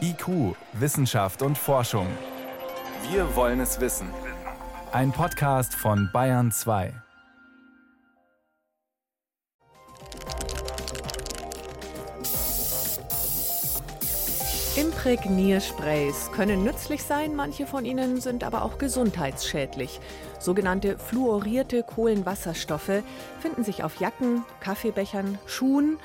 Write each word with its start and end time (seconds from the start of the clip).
IQ, 0.00 0.56
Wissenschaft 0.72 1.42
und 1.42 1.56
Forschung. 1.56 2.06
Wir 3.10 3.36
wollen 3.36 3.60
es 3.60 3.80
wissen. 3.80 4.08
Ein 4.92 5.12
Podcast 5.12 5.74
von 5.74 6.10
Bayern 6.12 6.50
2. 6.50 6.92
Imprägniersprays 14.76 16.30
können 16.32 16.64
nützlich 16.64 17.02
sein, 17.02 17.36
manche 17.36 17.66
von 17.66 17.84
ihnen 17.84 18.20
sind 18.20 18.44
aber 18.44 18.64
auch 18.64 18.78
gesundheitsschädlich. 18.78 20.00
Sogenannte 20.38 20.98
fluorierte 20.98 21.82
Kohlenwasserstoffe 21.82 23.02
finden 23.40 23.64
sich 23.64 23.84
auf 23.84 24.00
Jacken, 24.00 24.44
Kaffeebechern, 24.60 25.38
Schuhen 25.46 25.98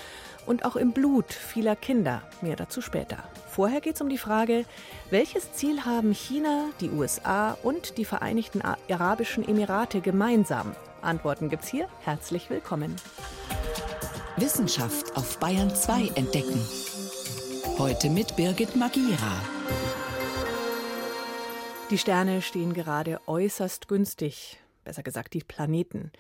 und 0.46 0.66
auch 0.66 0.76
im 0.76 0.92
Blut 0.92 1.34
vieler 1.34 1.76
Kinder. 1.76 2.22
Mehr 2.42 2.56
dazu 2.56 2.82
später. 2.82 3.18
Vorher 3.50 3.82
geht 3.82 3.96
es 3.96 4.02
um 4.02 4.10
die 4.10 4.18
Frage, 4.18 4.66
welches 5.10 5.54
Ziel 5.54 5.86
haben 5.86 6.14
China, 6.14 6.66
die 6.82 6.90
USA 6.90 7.58
und 7.64 7.98
die 7.98 8.06
Vereinigten 8.06 8.62
Arabischen 8.62 9.48
Emirate 9.48 10.02
gemeinsam? 10.02 10.76
Antworten 11.02 11.50
gibt's 11.50 11.68
hier. 11.68 11.88
Herzlich 12.04 12.50
willkommen. 12.50 12.96
Wissenschaft 14.38 15.16
auf 15.16 15.40
Bayern 15.40 15.74
2 15.74 16.12
entdecken. 16.16 16.60
Heute 17.78 18.10
mit 18.10 18.36
Birgit 18.36 18.76
Magira. 18.76 19.32
Die 21.92 21.98
Sterne 21.98 22.42
stehen 22.42 22.74
gerade 22.74 23.22
äußerst 23.28 23.88
günstig, 23.88 24.60
besser 24.84 25.04
gesagt 25.04 25.34
die 25.34 25.44
Planeten. 25.44 26.12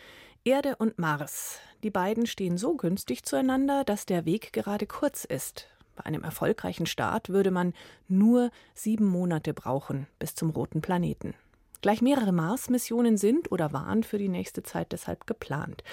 Erde 0.47 0.75
und 0.75 0.99
Mars. 0.99 1.57
Die 1.81 1.89
beiden 1.89 2.27
stehen 2.27 2.59
so 2.59 2.75
günstig 2.75 3.25
zueinander, 3.25 3.83
dass 3.83 4.05
der 4.05 4.25
Weg 4.25 4.53
gerade 4.53 4.85
kurz 4.85 5.25
ist. 5.25 5.67
Bei 5.95 6.05
einem 6.05 6.23
erfolgreichen 6.23 6.85
Start 6.85 7.29
würde 7.29 7.49
man 7.49 7.73
nur 8.07 8.51
sieben 8.75 9.07
Monate 9.07 9.55
brauchen 9.55 10.05
bis 10.19 10.35
zum 10.35 10.51
roten 10.51 10.81
Planeten. 10.81 11.33
Gleich 11.81 12.03
mehrere 12.03 12.31
Mars-Missionen 12.31 13.17
sind 13.17 13.51
oder 13.51 13.73
waren 13.73 14.03
für 14.03 14.19
die 14.19 14.29
nächste 14.29 14.61
Zeit 14.61 14.91
deshalb 14.91 15.25
geplant. 15.25 15.83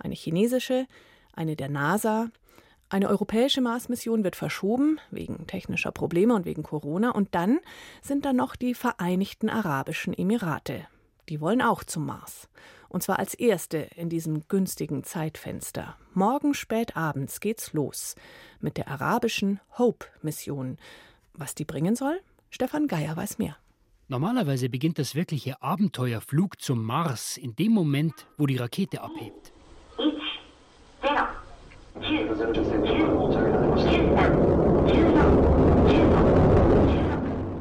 Eine 0.00 0.16
chinesische, 0.16 0.88
eine 1.32 1.54
der 1.54 1.68
NASA, 1.68 2.28
eine 2.88 3.08
europäische 3.08 3.60
Mars-Mission 3.60 4.24
wird 4.24 4.34
verschoben 4.34 4.98
wegen 5.12 5.46
technischer 5.46 5.92
Probleme 5.92 6.34
und 6.34 6.44
wegen 6.44 6.64
Corona. 6.64 7.12
Und 7.12 7.36
dann 7.36 7.60
sind 8.02 8.24
da 8.24 8.32
noch 8.32 8.56
die 8.56 8.74
Vereinigten 8.74 9.48
Arabischen 9.48 10.12
Emirate. 10.12 10.88
Die 11.28 11.40
wollen 11.40 11.62
auch 11.62 11.84
zum 11.84 12.06
Mars. 12.06 12.48
Und 12.88 13.02
zwar 13.02 13.18
als 13.18 13.34
erste 13.34 13.78
in 13.96 14.08
diesem 14.08 14.46
günstigen 14.48 15.02
Zeitfenster. 15.04 15.96
Morgen 16.14 16.52
spät 16.52 16.96
abends 16.96 17.40
geht's 17.40 17.72
los 17.72 18.16
mit 18.60 18.76
der 18.76 18.88
arabischen 18.88 19.60
Hope-Mission. 19.78 20.76
Was 21.32 21.54
die 21.54 21.64
bringen 21.64 21.96
soll? 21.96 22.20
Stefan 22.50 22.86
Geier 22.86 23.16
weiß 23.16 23.38
mehr. 23.38 23.56
Normalerweise 24.08 24.68
beginnt 24.68 24.98
das 24.98 25.14
wirkliche 25.14 25.62
Abenteuerflug 25.62 26.60
zum 26.60 26.84
Mars 26.84 27.38
in 27.38 27.56
dem 27.56 27.72
Moment, 27.72 28.26
wo 28.36 28.46
die 28.46 28.58
Rakete 28.58 29.00
abhebt. 29.00 29.52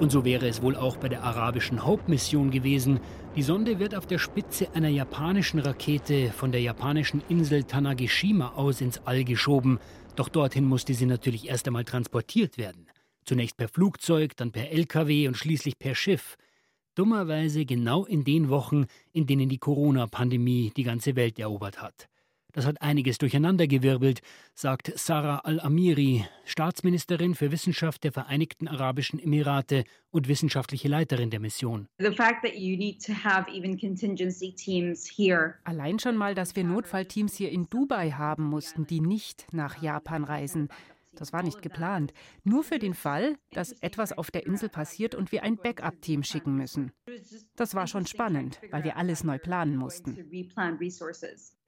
Und 0.02 0.12
so 0.12 0.26
wäre 0.26 0.48
es 0.48 0.64
wohl 0.64 0.76
auch 0.76 0.98
bei 0.98 1.10
der 1.10 1.22
arabischen 1.24 1.86
Hauptmission 1.86 2.50
gewesen. 2.50 3.00
Die 3.36 3.44
Sonde 3.44 3.78
wird 3.78 3.94
auf 3.94 4.08
der 4.08 4.18
Spitze 4.18 4.74
einer 4.74 4.90
japanischen 4.90 5.60
Rakete 5.60 6.32
von 6.32 6.52
der 6.52 6.60
japanischen 6.60 7.22
Insel 7.30 7.66
Tanagishima 7.66 8.54
aus 8.56 8.82
ins 8.82 8.98
All 9.06 9.24
geschoben. 9.24 9.78
Doch 10.16 10.28
dorthin 10.28 10.66
musste 10.66 10.96
sie 10.96 11.06
natürlich 11.06 11.50
erst 11.50 11.68
einmal 11.68 11.84
transportiert 11.84 12.58
werden. 12.58 12.88
Zunächst 13.26 13.58
per 13.58 13.68
Flugzeug, 13.68 14.36
dann 14.38 14.52
per 14.52 14.72
LKW 14.72 15.28
und 15.28 15.38
schließlich 15.38 15.78
per 15.78 15.94
Schiff. 15.94 16.36
Dummerweise 16.96 17.66
genau 17.66 18.04
in 18.04 18.24
den 18.24 18.50
Wochen, 18.50 18.88
in 19.14 19.28
denen 19.28 19.50
die 19.50 19.60
Corona-Pandemie 19.60 20.72
die 20.76 20.84
ganze 20.84 21.16
Welt 21.16 21.38
erobert 21.38 21.80
hat. 21.80 22.10
Das 22.54 22.66
hat 22.66 22.82
einiges 22.82 23.18
durcheinandergewirbelt, 23.18 24.22
sagt 24.54 24.92
Sarah 24.96 25.40
Al-Amiri, 25.40 26.26
Staatsministerin 26.46 27.36
für 27.36 27.52
Wissenschaft 27.52 28.04
der 28.04 28.12
Vereinigten 28.12 28.68
Arabischen 28.68 29.20
Emirate 29.20 29.84
und 30.10 30.28
wissenschaftliche 30.28 30.88
Leiterin 30.88 31.30
der 31.30 31.40
Mission. 31.40 31.88
Allein 35.64 36.00
schon 36.00 36.18
mal, 36.18 36.36
dass 36.36 36.56
wir 36.56 36.64
Notfallteams 36.64 37.36
hier 37.36 37.52
in 37.52 37.70
Dubai 37.70 38.12
haben 38.12 38.44
mussten, 38.44 38.86
die 38.86 39.00
nicht 39.00 39.48
nach 39.52 39.82
Japan 39.82 40.24
reisen. 40.24 40.70
Das 41.14 41.34
war 41.34 41.44
nicht 41.44 41.62
geplant. 41.62 42.14
Nur 42.44 42.64
für 42.64 42.80
den 42.80 42.94
Fall, 42.94 43.38
dass 43.52 43.74
etwas 43.82 44.14
auf 44.14 44.32
der 44.32 44.46
Insel 44.46 44.70
passiert 44.70 45.14
und 45.14 45.32
wir 45.32 45.44
ein 45.44 45.58
Backup-Team 45.58 46.24
schicken 46.24 46.56
müssen. 46.56 46.92
Das 47.56 47.76
war 47.76 47.88
schon 47.88 48.08
spannend, 48.08 48.62
weil 48.72 48.84
wir 48.84 48.98
alles 48.98 49.24
neu 49.24 49.38
planen 49.38 49.76
mussten. 49.76 50.16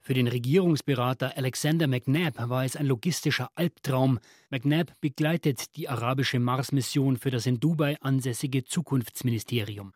Für 0.06 0.12
den 0.12 0.28
Regierungsberater 0.28 1.34
Alexander 1.38 1.86
McNabb 1.86 2.34
war 2.50 2.62
es 2.62 2.76
ein 2.76 2.84
logistischer 2.84 3.48
Albtraum. 3.54 4.18
McNabb 4.50 4.92
begleitet 5.00 5.74
die 5.76 5.88
arabische 5.88 6.38
Mars-Mission 6.38 7.16
für 7.16 7.30
das 7.30 7.46
in 7.46 7.58
Dubai 7.58 7.96
ansässige 8.02 8.66
Zukunftsministerium. 8.66 9.94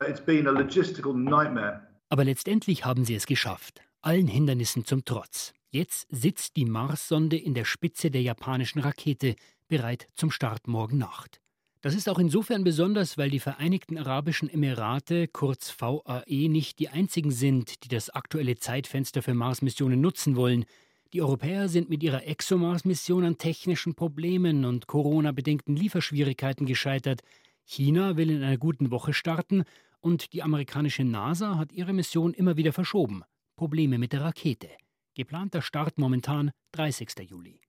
Aber 2.08 2.24
letztendlich 2.24 2.86
haben 2.86 3.04
sie 3.04 3.14
es 3.16 3.26
geschafft, 3.26 3.82
allen 4.00 4.28
Hindernissen 4.28 4.86
zum 4.86 5.04
Trotz. 5.04 5.52
Jetzt 5.68 6.06
sitzt 6.10 6.56
die 6.56 6.64
Mars-Sonde 6.64 7.36
in 7.36 7.52
der 7.52 7.66
Spitze 7.66 8.10
der 8.10 8.22
japanischen 8.22 8.78
Rakete, 8.78 9.36
bereit 9.68 10.08
zum 10.14 10.30
Start 10.30 10.68
morgen 10.68 10.96
Nacht. 10.96 11.42
Das 11.80 11.94
ist 11.94 12.08
auch 12.08 12.18
insofern 12.18 12.64
besonders, 12.64 13.18
weil 13.18 13.30
die 13.30 13.38
Vereinigten 13.38 13.98
Arabischen 13.98 14.50
Emirate, 14.50 15.28
kurz 15.28 15.72
VAE, 15.78 16.48
nicht 16.48 16.80
die 16.80 16.88
einzigen 16.88 17.30
sind, 17.30 17.84
die 17.84 17.88
das 17.88 18.10
aktuelle 18.10 18.56
Zeitfenster 18.56 19.22
für 19.22 19.32
Mars-Missionen 19.32 20.00
nutzen 20.00 20.34
wollen. 20.34 20.64
Die 21.12 21.22
Europäer 21.22 21.68
sind 21.68 21.88
mit 21.88 22.02
ihrer 22.02 22.26
ExoMars-Mission 22.26 23.24
an 23.24 23.38
technischen 23.38 23.94
Problemen 23.94 24.64
und 24.64 24.88
Corona-bedingten 24.88 25.76
Lieferschwierigkeiten 25.76 26.66
gescheitert. 26.66 27.20
China 27.64 28.16
will 28.16 28.30
in 28.30 28.42
einer 28.42 28.58
guten 28.58 28.90
Woche 28.90 29.12
starten 29.12 29.62
und 30.00 30.32
die 30.32 30.42
amerikanische 30.42 31.04
NASA 31.04 31.58
hat 31.58 31.70
ihre 31.70 31.92
Mission 31.92 32.34
immer 32.34 32.56
wieder 32.56 32.72
verschoben. 32.72 33.22
Probleme 33.54 33.98
mit 33.98 34.12
der 34.12 34.22
Rakete. 34.22 34.68
Geplanter 35.14 35.62
Start 35.62 35.96
momentan 35.96 36.50
30. 36.72 37.10
Juli. 37.20 37.60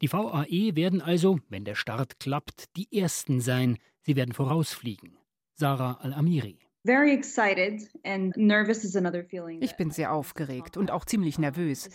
Die 0.00 0.12
VAE 0.12 0.76
werden 0.76 1.00
also, 1.00 1.38
wenn 1.48 1.64
der 1.64 1.74
Start 1.74 2.20
klappt, 2.20 2.76
die 2.76 2.88
Ersten 2.96 3.40
sein. 3.40 3.78
Sie 4.02 4.16
werden 4.16 4.34
vorausfliegen. 4.34 5.16
Sarah 5.54 5.98
Al-Amiri. 6.00 6.58
Ich 9.60 9.76
bin 9.76 9.90
sehr 9.90 10.12
aufgeregt 10.12 10.76
und 10.76 10.90
auch 10.90 11.04
ziemlich 11.06 11.38
nervös. 11.38 11.88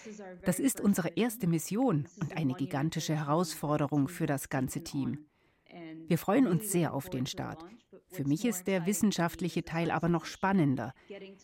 Das 0.43 0.59
ist 0.59 0.81
unsere 0.81 1.09
erste 1.09 1.45
Mission 1.45 2.07
und 2.19 2.35
eine 2.35 2.55
gigantische 2.55 3.15
Herausforderung 3.15 4.07
für 4.07 4.25
das 4.25 4.49
ganze 4.49 4.83
Team. 4.83 5.25
Wir 6.07 6.17
freuen 6.17 6.47
uns 6.47 6.71
sehr 6.71 6.95
auf 6.95 7.09
den 7.11 7.27
Start. 7.27 7.63
Für 8.11 8.23
mich 8.23 8.43
ist 8.43 8.65
der 8.65 8.85
wissenschaftliche 8.85 9.63
Teil 9.63 9.91
aber 9.91 10.09
noch 10.09 10.25
spannender. 10.25 10.93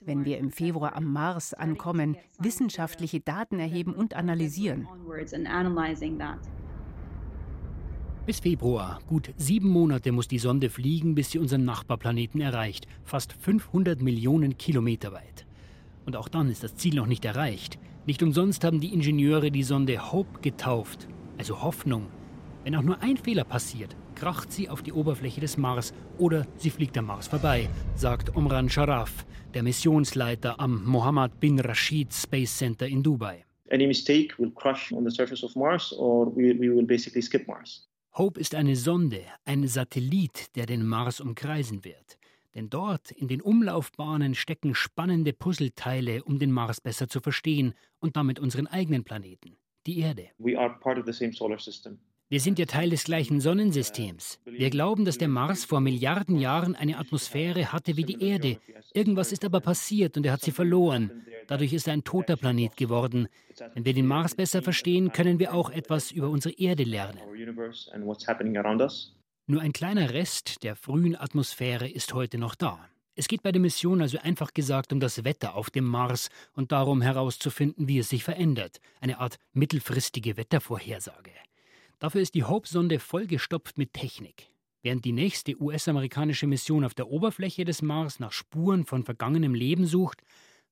Wenn 0.02 0.26
wir 0.26 0.40
im 0.40 0.52
Februar 0.52 0.96
am 0.96 1.12
Mars 1.12 1.54
ankommen, 1.54 2.18
wissenschaftliche 2.40 3.20
Daten 3.20 3.60
erheben 3.60 3.94
und 3.94 4.16
analysieren. 4.16 4.88
Bis 8.26 8.40
Februar, 8.40 9.00
gut 9.08 9.32
sieben 9.38 9.70
Monate 9.70 10.12
muss 10.12 10.28
die 10.28 10.40
Sonde 10.40 10.72
fliegen, 10.72 11.14
bis 11.14 11.30
sie 11.30 11.38
unseren 11.38 11.64
Nachbarplaneten 11.66 12.42
erreicht, 12.42 12.88
fast 13.04 13.34
500 13.34 14.02
Millionen 14.02 14.58
Kilometer 14.58 15.12
weit. 15.14 15.46
Und 16.08 16.16
auch 16.16 16.28
dann 16.28 16.50
ist 16.50 16.64
das 16.64 16.76
Ziel 16.76 16.96
noch 16.96 17.06
nicht 17.06 17.24
erreicht. 17.24 17.78
Nicht 18.08 18.24
umsonst 18.24 18.64
haben 18.64 18.80
die 18.80 18.94
Ingenieure 18.94 19.52
die 19.52 19.64
Sonde 19.64 20.12
Hope 20.12 20.40
getauft, 20.42 21.08
also 21.38 21.62
Hoffnung. 21.62 22.08
Wenn 22.64 22.76
auch 22.76 22.82
nur 22.82 23.00
ein 23.02 23.18
Fehler 23.18 23.44
passiert, 23.44 23.96
kracht 24.16 24.52
sie 24.52 24.70
auf 24.70 24.82
die 24.82 24.94
Oberfläche 24.94 25.42
des 25.42 25.58
Mars 25.58 25.94
oder 26.18 26.48
sie 26.58 26.70
fliegt 26.70 26.98
am 26.98 27.06
Mars 27.06 27.28
vorbei, 27.28 27.70
sagt 27.96 28.36
Omran 28.36 28.70
Sharaf, 28.70 29.26
der 29.54 29.64
Missionsleiter 29.64 30.60
am 30.60 30.84
Mohammed 30.86 31.40
bin 31.40 31.60
Rashid 31.60 32.14
Space 32.14 32.58
Center 32.58 32.88
in 32.88 33.04
Dubai. 33.04 33.44
Any 33.72 33.88
mistake 33.88 34.38
will 34.38 34.52
crash 34.52 34.92
on 34.92 35.04
the 35.04 35.12
surface 35.12 35.44
of 35.44 35.56
Mars 35.56 35.94
or 35.94 36.36
we, 36.36 36.54
we 36.60 36.70
will 36.70 36.86
basically 36.86 37.22
skip 37.22 37.48
Mars. 37.48 37.88
Hope 38.18 38.40
ist 38.40 38.56
eine 38.56 38.76
Sonde, 38.78 39.22
ein 39.44 39.68
Satellit, 39.68 40.56
der 40.56 40.66
den 40.66 40.86
Mars 40.86 41.20
umkreisen 41.20 41.84
wird. 41.84 42.18
Denn 42.56 42.70
dort 42.70 43.12
in 43.12 43.28
den 43.28 43.42
Umlaufbahnen 43.42 44.34
stecken 44.34 44.74
spannende 44.74 45.34
Puzzleteile, 45.34 46.24
um 46.24 46.40
den 46.40 46.52
Mars 46.52 46.80
besser 46.80 47.10
zu 47.10 47.20
verstehen 47.20 47.74
und 48.00 48.16
damit 48.16 48.40
unseren 48.40 48.68
eigenen 48.68 49.04
Planeten, 49.04 49.58
die 49.86 50.00
Erde. 50.00 50.30
We 50.38 50.58
are 50.58 50.74
part 50.80 50.98
of 50.98 51.06
the 51.06 51.12
same 51.12 51.34
solar 51.34 51.60
system. 51.60 52.00
Wir 52.28 52.40
sind 52.40 52.58
ja 52.58 52.66
Teil 52.66 52.90
des 52.90 53.04
gleichen 53.04 53.40
Sonnensystems. 53.40 54.40
Wir 54.46 54.72
glauben, 54.72 55.06
dass 55.06 55.20
der 55.20 55.28
Mars 55.28 55.64
vor 55.64 55.80
Milliarden 55.80 56.40
Jahren 56.40 56.76
eine 56.76 56.98
Atmosphäre 56.98 57.72
hatte 57.72 57.98
wie 57.98 58.04
die 58.04 58.20
Erde. 58.20 58.58
Irgendwas 58.96 59.32
ist 59.32 59.46
aber 59.46 59.60
passiert 59.60 60.18
und 60.18 60.26
er 60.26 60.32
hat 60.32 60.42
sie 60.42 60.52
verloren. 60.52 61.24
Dadurch 61.46 61.72
ist 61.72 61.88
er 61.88 61.94
ein 61.94 62.04
toter 62.04 62.36
Planet 62.36 62.76
geworden. 62.78 63.28
Wenn 63.76 63.86
wir 63.86 63.94
den 63.94 64.08
Mars 64.08 64.34
besser 64.34 64.64
verstehen, 64.64 65.12
können 65.12 65.38
wir 65.38 65.54
auch 65.54 65.70
etwas 65.70 66.12
über 66.12 66.30
unsere 66.30 66.56
Erde 66.56 66.84
lernen. 66.84 67.20
Nur 69.46 69.62
ein 69.62 69.74
kleiner 69.74 70.10
Rest 70.10 70.64
der 70.64 70.76
frühen 70.76 71.16
Atmosphäre 71.16 71.88
ist 71.88 72.16
heute 72.16 72.40
noch 72.40 72.56
da. 72.56 72.90
Es 73.14 73.28
geht 73.28 73.44
bei 73.44 73.52
der 73.52 73.62
Mission 73.62 74.02
also 74.02 74.18
einfach 74.18 74.56
gesagt 74.56 74.92
um 74.92 75.00
das 75.00 75.24
Wetter 75.24 75.54
auf 75.54 75.70
dem 75.70 75.86
Mars 75.86 76.30
und 76.54 76.72
darum 76.72 77.04
herauszufinden, 77.04 77.88
wie 77.88 78.00
es 78.00 78.10
sich 78.10 78.24
verändert. 78.24 78.82
Eine 79.00 79.20
Art 79.20 79.38
mittelfristige 79.54 80.38
Wettervorhersage. 80.38 81.32
Dafür 82.00 82.22
ist 82.22 82.36
die 82.36 82.44
Hope-Sonde 82.44 83.00
vollgestopft 83.00 83.78
mit 83.78 83.94
Technik. 83.94 84.50
Während 84.82 85.06
die 85.06 85.14
nächste 85.14 85.60
US-amerikanische 85.60 86.46
Mission 86.46 86.84
auf 86.84 86.94
der 86.94 87.10
Oberfläche 87.10 87.66
des 87.66 87.82
Mars 87.82 88.20
nach 88.20 88.32
Spuren 88.32 88.86
von 88.86 89.04
vergangenem 89.04 89.56
Leben 89.56 89.86
sucht, 89.86 90.22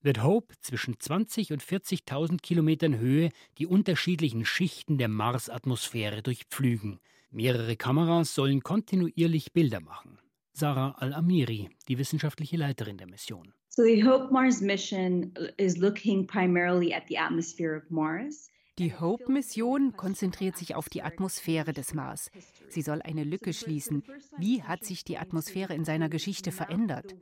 wird 0.02 0.22
Hope 0.22 0.54
zwischen 0.60 1.00
20 1.00 1.52
und 1.52 1.62
40.000 1.62 2.40
Kilometern 2.40 2.98
Höhe 2.98 3.30
die 3.58 3.66
unterschiedlichen 3.66 4.44
Schichten 4.44 4.98
der 4.98 5.08
Marsatmosphäre 5.08 6.22
durchpflügen. 6.22 7.00
Mehrere 7.30 7.74
Kameras 7.74 8.34
sollen 8.34 8.62
kontinuierlich 8.62 9.52
Bilder 9.52 9.80
machen. 9.80 10.18
Sarah 10.52 10.94
Al-Amiri, 10.98 11.70
die 11.88 11.98
wissenschaftliche 11.98 12.56
Leiterin 12.56 12.98
der 12.98 13.08
Mission. 13.08 13.52
So 13.70 13.82
the 13.82 14.04
Hope 14.04 14.32
Mars 14.32 14.60
mission 14.60 15.32
is 15.56 15.78
looking 15.78 16.24
primarily 16.28 16.92
at 16.92 17.08
the 17.08 17.18
atmosphere 17.18 17.74
of 17.76 17.90
Mars. 17.90 18.48
Die 18.78 18.98
Hope-Mission 18.98 19.92
konzentriert 19.96 20.56
sich 20.56 20.74
auf 20.74 20.88
die 20.88 21.04
Atmosphäre 21.04 21.72
des 21.72 21.94
Mars. 21.94 22.30
Sie 22.68 22.82
soll 22.82 23.02
eine 23.02 23.22
Lücke 23.22 23.52
schließen. 23.52 24.02
Wie 24.36 24.64
hat 24.64 24.84
sich 24.84 25.04
die 25.04 25.16
Atmosphäre 25.16 25.74
in 25.74 25.84
seiner 25.84 26.08
Geschichte 26.08 26.50
verändert? 26.50 27.14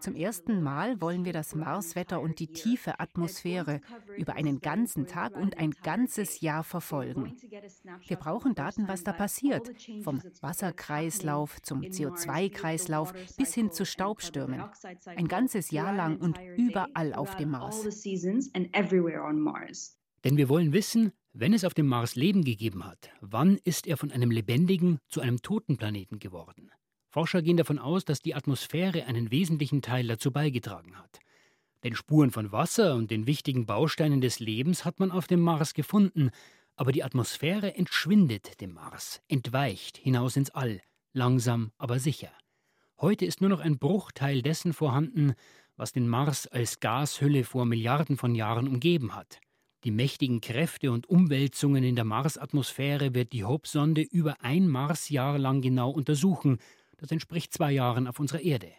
Zum 0.00 0.14
ersten 0.14 0.62
Mal 0.62 1.00
wollen 1.00 1.24
wir 1.24 1.32
das 1.32 1.54
Marswetter 1.54 2.20
und 2.20 2.40
die 2.40 2.48
tiefe 2.48 3.00
Atmosphäre 3.00 3.80
über 4.18 4.34
einen 4.34 4.60
ganzen 4.60 5.06
Tag 5.06 5.34
und 5.34 5.56
ein 5.56 5.70
ganzes 5.82 6.40
Jahr 6.40 6.62
verfolgen. 6.62 7.36
Wir 8.06 8.16
brauchen 8.16 8.54
Daten, 8.54 8.86
was 8.86 9.02
da 9.02 9.12
passiert, 9.12 9.70
vom 10.02 10.20
Wasserkreislauf 10.42 11.62
zum 11.62 11.80
CO2-Kreislauf 11.80 13.14
bis 13.38 13.54
hin 13.54 13.70
zu 13.70 13.86
Staubstürmen. 13.86 14.62
Ein 15.06 15.28
ganzes 15.28 15.70
Jahr 15.70 15.94
lang 15.94 16.18
und 16.18 16.38
überall 16.58 17.14
auf 17.14 17.36
dem 17.36 17.52
Mars. 17.52 17.82
Denn 20.24 20.36
wir 20.36 20.48
wollen 20.48 20.72
wissen, 20.72 21.12
wenn 21.32 21.52
es 21.52 21.64
auf 21.64 21.74
dem 21.74 21.86
Mars 21.86 22.14
Leben 22.14 22.44
gegeben 22.44 22.84
hat, 22.84 23.10
wann 23.20 23.58
ist 23.64 23.86
er 23.86 23.96
von 23.96 24.12
einem 24.12 24.30
lebendigen 24.30 24.98
zu 25.08 25.20
einem 25.20 25.42
toten 25.42 25.76
Planeten 25.76 26.18
geworden? 26.18 26.70
Forscher 27.08 27.42
gehen 27.42 27.56
davon 27.56 27.78
aus, 27.78 28.04
dass 28.04 28.20
die 28.20 28.34
Atmosphäre 28.34 29.06
einen 29.06 29.30
wesentlichen 29.30 29.82
Teil 29.82 30.06
dazu 30.06 30.30
beigetragen 30.30 30.96
hat. 30.96 31.20
Denn 31.84 31.96
Spuren 31.96 32.30
von 32.30 32.52
Wasser 32.52 32.94
und 32.94 33.10
den 33.10 33.26
wichtigen 33.26 33.66
Bausteinen 33.66 34.20
des 34.20 34.38
Lebens 34.38 34.84
hat 34.84 35.00
man 35.00 35.10
auf 35.10 35.26
dem 35.26 35.40
Mars 35.40 35.74
gefunden, 35.74 36.30
aber 36.76 36.92
die 36.92 37.02
Atmosphäre 37.02 37.74
entschwindet 37.74 38.60
dem 38.60 38.72
Mars, 38.74 39.20
entweicht 39.28 39.96
hinaus 39.98 40.36
ins 40.36 40.50
All, 40.50 40.80
langsam 41.12 41.72
aber 41.76 41.98
sicher. 41.98 42.30
Heute 43.00 43.26
ist 43.26 43.40
nur 43.40 43.50
noch 43.50 43.60
ein 43.60 43.78
Bruchteil 43.78 44.42
dessen 44.42 44.72
vorhanden, 44.72 45.34
was 45.76 45.92
den 45.92 46.08
Mars 46.08 46.46
als 46.46 46.80
Gashülle 46.80 47.44
vor 47.44 47.64
Milliarden 47.64 48.16
von 48.16 48.34
Jahren 48.34 48.68
umgeben 48.68 49.14
hat. 49.14 49.40
Die 49.84 49.90
mächtigen 49.90 50.40
Kräfte 50.40 50.92
und 50.92 51.08
Umwälzungen 51.08 51.82
in 51.82 51.96
der 51.96 52.04
Marsatmosphäre 52.04 53.14
wird 53.14 53.32
die 53.32 53.42
Hope-Sonde 53.42 54.02
über 54.02 54.40
ein 54.40 54.68
Marsjahr 54.68 55.38
lang 55.38 55.60
genau 55.60 55.90
untersuchen. 55.90 56.58
Das 56.98 57.10
entspricht 57.10 57.52
zwei 57.52 57.72
Jahren 57.72 58.06
auf 58.06 58.20
unserer 58.20 58.42
Erde. 58.42 58.72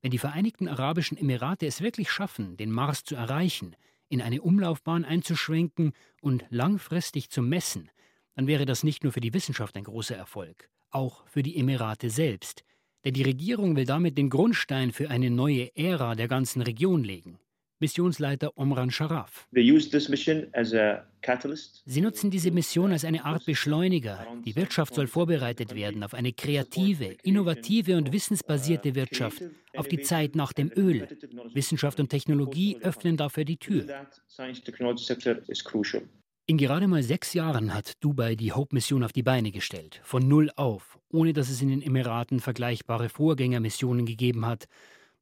Wenn 0.00 0.12
die 0.12 0.18
Vereinigten 0.18 0.68
Arabischen 0.68 1.16
Emirate 1.16 1.66
es 1.66 1.80
wirklich 1.80 2.10
schaffen, 2.10 2.56
den 2.56 2.70
Mars 2.70 3.02
zu 3.02 3.16
erreichen, 3.16 3.74
in 4.08 4.22
eine 4.22 4.42
Umlaufbahn 4.42 5.04
einzuschwenken 5.04 5.92
und 6.20 6.44
langfristig 6.50 7.30
zu 7.30 7.42
messen, 7.42 7.90
dann 8.36 8.46
wäre 8.46 8.64
das 8.64 8.84
nicht 8.84 9.02
nur 9.02 9.12
für 9.12 9.20
die 9.20 9.34
Wissenschaft 9.34 9.76
ein 9.76 9.84
großer 9.84 10.16
Erfolg, 10.16 10.70
auch 10.90 11.26
für 11.26 11.42
die 11.42 11.56
Emirate 11.56 12.10
selbst. 12.10 12.62
Denn 13.04 13.14
die 13.14 13.24
Regierung 13.24 13.74
will 13.74 13.86
damit 13.86 14.16
den 14.18 14.30
Grundstein 14.30 14.92
für 14.92 15.10
eine 15.10 15.30
neue 15.30 15.74
Ära 15.76 16.14
der 16.14 16.28
ganzen 16.28 16.62
Region 16.62 17.02
legen. 17.02 17.40
Missionsleiter 17.82 18.56
Omran 18.56 18.90
Sharaf. 18.90 19.46
Sie 21.84 22.00
nutzen 22.00 22.30
diese 22.30 22.50
Mission 22.52 22.92
als 22.92 23.04
eine 23.04 23.24
Art 23.24 23.44
Beschleuniger. 23.44 24.26
Die 24.46 24.56
Wirtschaft 24.56 24.94
soll 24.94 25.08
vorbereitet 25.08 25.74
werden 25.74 26.04
auf 26.04 26.14
eine 26.14 26.32
kreative, 26.32 27.16
innovative 27.24 27.96
und 27.96 28.12
wissensbasierte 28.12 28.94
Wirtschaft, 28.94 29.42
auf 29.76 29.88
die 29.88 30.00
Zeit 30.00 30.36
nach 30.36 30.52
dem 30.52 30.70
Öl. 30.74 31.08
Wissenschaft 31.52 31.98
und 31.98 32.08
Technologie 32.08 32.78
öffnen 32.80 33.16
dafür 33.16 33.44
die 33.44 33.56
Tür. 33.56 33.84
In 36.46 36.58
gerade 36.58 36.88
mal 36.88 37.02
sechs 37.02 37.34
Jahren 37.34 37.74
hat 37.74 37.94
Dubai 38.00 38.34
die 38.36 38.52
Hope-Mission 38.52 39.04
auf 39.04 39.12
die 39.12 39.22
Beine 39.22 39.50
gestellt, 39.52 40.00
von 40.04 40.26
null 40.28 40.50
auf, 40.56 40.98
ohne 41.08 41.32
dass 41.32 41.50
es 41.50 41.62
in 41.62 41.68
den 41.68 41.82
Emiraten 41.82 42.40
vergleichbare 42.40 43.08
Vorgängermissionen 43.08 44.06
gegeben 44.06 44.46
hat. 44.46 44.66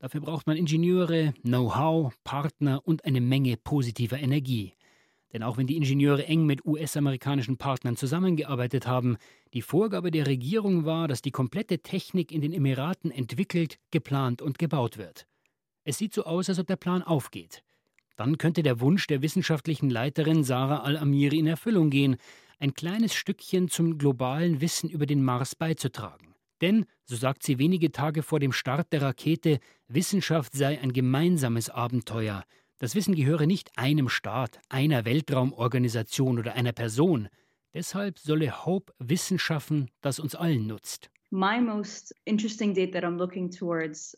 Dafür 0.01 0.23
braucht 0.23 0.47
man 0.47 0.57
Ingenieure, 0.57 1.35
Know-how, 1.43 2.15
Partner 2.25 2.81
und 2.87 3.05
eine 3.05 3.21
Menge 3.21 3.59
positiver 3.59 4.19
Energie. 4.19 4.73
Denn 5.35 5.43
auch 5.43 5.59
wenn 5.59 5.67
die 5.67 5.77
Ingenieure 5.77 6.27
eng 6.27 6.47
mit 6.47 6.65
US-amerikanischen 6.65 7.59
Partnern 7.59 7.97
zusammengearbeitet 7.97 8.87
haben, 8.87 9.19
die 9.53 9.61
Vorgabe 9.61 10.11
der 10.11 10.27
Regierung 10.27 10.87
war, 10.87 11.07
dass 11.07 11.21
die 11.21 11.31
komplette 11.31 11.81
Technik 11.81 12.33
in 12.33 12.41
den 12.41 12.55
Emiraten 12.55 13.11
entwickelt, 13.11 13.79
geplant 13.91 14.41
und 14.41 14.59
gebaut 14.59 14.97
wird. 14.97 15.27
Es 15.85 15.99
sieht 15.99 16.15
so 16.15 16.25
aus, 16.25 16.49
als 16.49 16.59
ob 16.59 16.67
der 16.67 16.77
Plan 16.77 17.03
aufgeht. 17.03 17.63
Dann 18.17 18.39
könnte 18.39 18.63
der 18.63 18.81
Wunsch 18.81 19.07
der 19.07 19.21
wissenschaftlichen 19.21 19.91
Leiterin 19.91 20.45
Sarah 20.45 20.81
Al-Amiri 20.81 21.39
in 21.39 21.47
Erfüllung 21.47 21.91
gehen, 21.91 22.17
ein 22.59 22.73
kleines 22.73 23.13
Stückchen 23.13 23.69
zum 23.69 23.99
globalen 23.99 24.63
Wissen 24.63 24.89
über 24.89 25.05
den 25.05 25.23
Mars 25.23 25.55
beizutragen. 25.55 26.30
Denn, 26.61 26.87
so 27.05 27.17
sagt 27.17 27.43
sie 27.43 27.59
wenige 27.59 27.93
Tage 27.93 28.23
vor 28.23 28.41
dem 28.41 28.53
Start 28.53 28.93
der 28.93 29.03
Rakete, 29.03 29.61
Wissenschaft 29.89 30.53
sei 30.53 30.81
ein 30.81 30.93
gemeinsames 30.93 31.71
Abenteuer. 31.71 32.45
Das 32.79 32.95
Wissen 32.95 33.15
gehöre 33.15 33.47
nicht 33.47 33.71
einem 33.77 34.09
Staat, 34.09 34.59
einer 34.69 35.05
Weltraumorganisation 35.05 36.39
oder 36.39 36.55
einer 36.55 36.73
Person. 36.73 37.29
Deshalb 37.75 38.19
solle 38.19 38.65
Hope 38.65 38.93
Wissen 38.99 39.39
schaffen, 39.39 39.91
das 40.01 40.19
uns 40.19 40.35
allen 40.35 40.67
nutzt. 40.67 41.11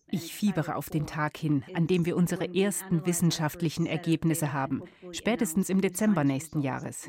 Ich 0.06 0.32
fiebere 0.32 0.76
auf 0.76 0.88
den 0.88 1.06
Tag 1.06 1.36
hin, 1.36 1.64
an 1.74 1.86
dem 1.86 2.06
wir 2.06 2.16
unsere 2.16 2.54
ersten 2.54 3.04
wissenschaftlichen 3.04 3.84
Ergebnisse 3.84 4.54
haben, 4.54 4.82
spätestens 5.10 5.68
im 5.68 5.82
Dezember 5.82 6.24
nächsten 6.24 6.62
Jahres. 6.62 7.06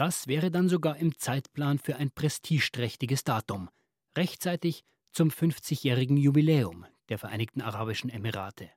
Das 0.00 0.26
wäre 0.26 0.50
dann 0.50 0.70
sogar 0.70 0.96
im 0.96 1.18
Zeitplan 1.18 1.78
für 1.78 1.96
ein 1.96 2.10
prestigeträchtiges 2.10 3.22
Datum, 3.22 3.68
rechtzeitig 4.16 4.86
zum 5.12 5.28
50-jährigen 5.28 6.16
Jubiläum 6.16 6.86
der 7.10 7.18
Vereinigten 7.18 7.60
Arabischen 7.60 8.08
Emirate. 8.08 8.70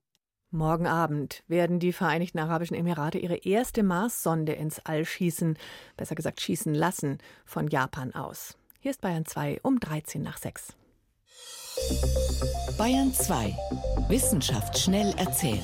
Morgen 0.52 0.86
Abend 0.86 1.46
werden 1.48 1.80
die 1.80 1.94
Vereinigten 1.94 2.40
Arabischen 2.40 2.76
Emirate 2.76 3.20
ihre 3.20 3.38
erste 3.38 3.84
Mars-Sonde 3.84 4.52
ins 4.52 4.80
All 4.80 5.06
schießen, 5.06 5.58
besser 5.96 6.16
gesagt 6.16 6.42
schießen 6.42 6.76
lassen, 6.76 7.20
von 7.46 7.70
Japan 7.70 8.14
aus. 8.14 8.58
Hier 8.82 8.92
ist 8.92 9.00
Bayern 9.00 9.26
2 9.26 9.62
um 9.64 9.80
13 9.80 10.22
nach 10.22 10.38
6. 10.38 10.76
Bayern 12.78 13.14
2. 13.14 13.56
Wissenschaft 14.10 14.78
schnell 14.78 15.14
erzählt. 15.18 15.64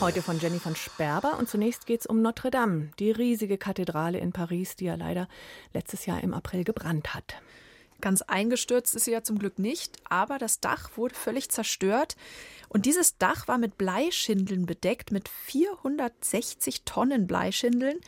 Heute 0.00 0.22
von 0.22 0.38
Jenny 0.38 0.60
von 0.60 0.76
Sperber 0.76 1.38
und 1.40 1.48
zunächst 1.48 1.84
geht 1.84 2.00
es 2.00 2.06
um 2.06 2.22
Notre 2.22 2.52
Dame, 2.52 2.90
die 3.00 3.10
riesige 3.10 3.58
Kathedrale 3.58 4.18
in 4.18 4.32
Paris, 4.32 4.76
die 4.76 4.84
ja 4.84 4.94
leider 4.94 5.28
letztes 5.74 6.06
Jahr 6.06 6.22
im 6.22 6.34
April 6.34 6.62
gebrannt 6.62 7.14
hat. 7.14 7.34
Ganz 8.00 8.22
eingestürzt 8.22 8.94
ist 8.94 9.06
sie 9.06 9.10
ja 9.10 9.24
zum 9.24 9.40
Glück 9.40 9.58
nicht, 9.58 9.96
aber 10.08 10.38
das 10.38 10.60
Dach 10.60 10.90
wurde 10.96 11.16
völlig 11.16 11.50
zerstört. 11.50 12.14
Und 12.68 12.86
dieses 12.86 13.18
Dach 13.18 13.48
war 13.48 13.58
mit 13.58 13.76
Bleischindeln 13.76 14.66
bedeckt, 14.66 15.10
mit 15.10 15.28
460 15.28 16.82
Tonnen 16.84 17.26
Bleischindeln. 17.26 17.98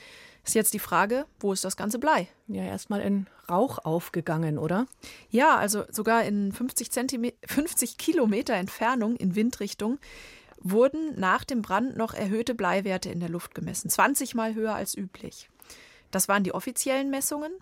Ist 0.44 0.54
jetzt 0.54 0.74
die 0.74 0.78
Frage, 0.78 1.26
wo 1.40 1.52
ist 1.52 1.64
das 1.64 1.76
ganze 1.76 1.98
Blei? 1.98 2.28
Ja, 2.46 2.62
erstmal 2.62 3.00
in 3.00 3.26
Rauch 3.48 3.78
aufgegangen, 3.78 4.58
oder? 4.58 4.86
Ja, 5.28 5.56
also 5.56 5.82
sogar 5.90 6.22
in 6.22 6.52
50, 6.52 6.92
Zentimeter, 6.92 7.36
50 7.48 7.98
Kilometer 7.98 8.54
Entfernung 8.54 9.16
in 9.16 9.34
Windrichtung 9.34 9.98
wurden 10.60 11.18
nach 11.18 11.44
dem 11.44 11.62
Brand 11.62 11.96
noch 11.96 12.14
erhöhte 12.14 12.54
Bleiwerte 12.54 13.10
in 13.10 13.20
der 13.20 13.28
Luft 13.28 13.54
gemessen, 13.54 13.90
20 13.90 14.34
Mal 14.34 14.54
höher 14.54 14.74
als 14.74 14.96
üblich. 14.96 15.50
Das 16.10 16.28
waren 16.28 16.44
die 16.44 16.52
offiziellen 16.52 17.10
Messungen. 17.10 17.52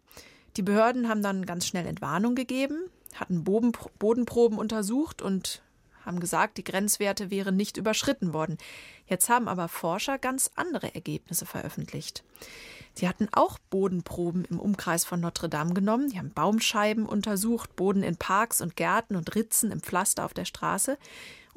Die 0.57 0.63
Behörden 0.63 1.09
haben 1.09 1.23
dann 1.23 1.47
ganz 1.47 1.67
schnell 1.67 1.87
Entwarnung 1.87 2.35
gegeben, 2.35 2.91
hatten 3.15 3.45
Bodenproben 3.45 4.59
untersucht 4.59 5.23
und 5.23 5.63
haben 6.05 6.21
gesagt, 6.21 6.57
die 6.57 6.65
Grenzwerte 6.65 7.31
wären 7.31 7.57
nicht 7.57 7.77
überschritten 7.77 8.33
worden. 8.33 8.57
Jetzt 9.07 9.29
haben 9.29 9.47
aber 9.47 9.69
Forscher 9.69 10.19
ganz 10.19 10.51
andere 10.57 10.95
Ergebnisse 10.95 11.45
veröffentlicht. 11.47 12.25
Sie 12.95 13.07
hatten 13.07 13.29
auch 13.31 13.59
Bodenproben 13.71 14.45
im 14.47 14.59
Umkreis 14.59 15.05
von 15.05 15.21
Notre 15.21 15.49
Dame 15.49 15.75
genommen. 15.75 16.09
Die 16.09 16.19
haben 16.19 16.33
Baumscheiben 16.33 17.07
untersucht, 17.07 17.77
Boden 17.77 18.03
in 18.03 18.17
Parks 18.17 18.61
und 18.61 18.75
Gärten 18.75 19.15
und 19.15 19.35
Ritzen 19.35 19.71
im 19.71 19.83
Pflaster 19.83 20.25
auf 20.25 20.35
der 20.35 20.47
Straße. 20.47 20.99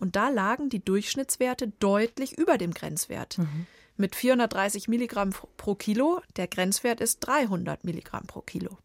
Und 0.02 0.16
da 0.16 0.30
lagen 0.30 0.70
die 0.70 0.84
Durchschnittswerte 0.84 1.68
deutlich 1.80 2.36
über 2.36 2.58
dem 2.58 2.74
Grenzwert. 2.74 3.38
Mhm. 3.38 3.68
Mit 3.98 4.16
430 4.16 4.88
Milligramm 4.88 5.30
pro 5.58 5.76
Kilo, 5.76 6.22
der 6.38 6.48
Grenzwert 6.48 7.00
ist 7.00 7.20
300 7.20 7.84
Milligramm 7.84 8.26
pro 8.26 8.42
Kilo. 8.42 8.80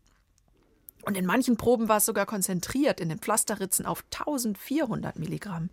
Und 1.07 1.17
in 1.17 1.25
manchen 1.25 1.57
Proben 1.57 1.89
war 1.89 1.97
es 1.97 2.05
sogar 2.05 2.27
konzentriert 2.27 3.01
in 3.01 3.09
den 3.09 3.19
Pflasterritzen 3.19 3.87
auf 3.87 4.05
1400 4.13 5.19
Milligramm. 5.19 5.71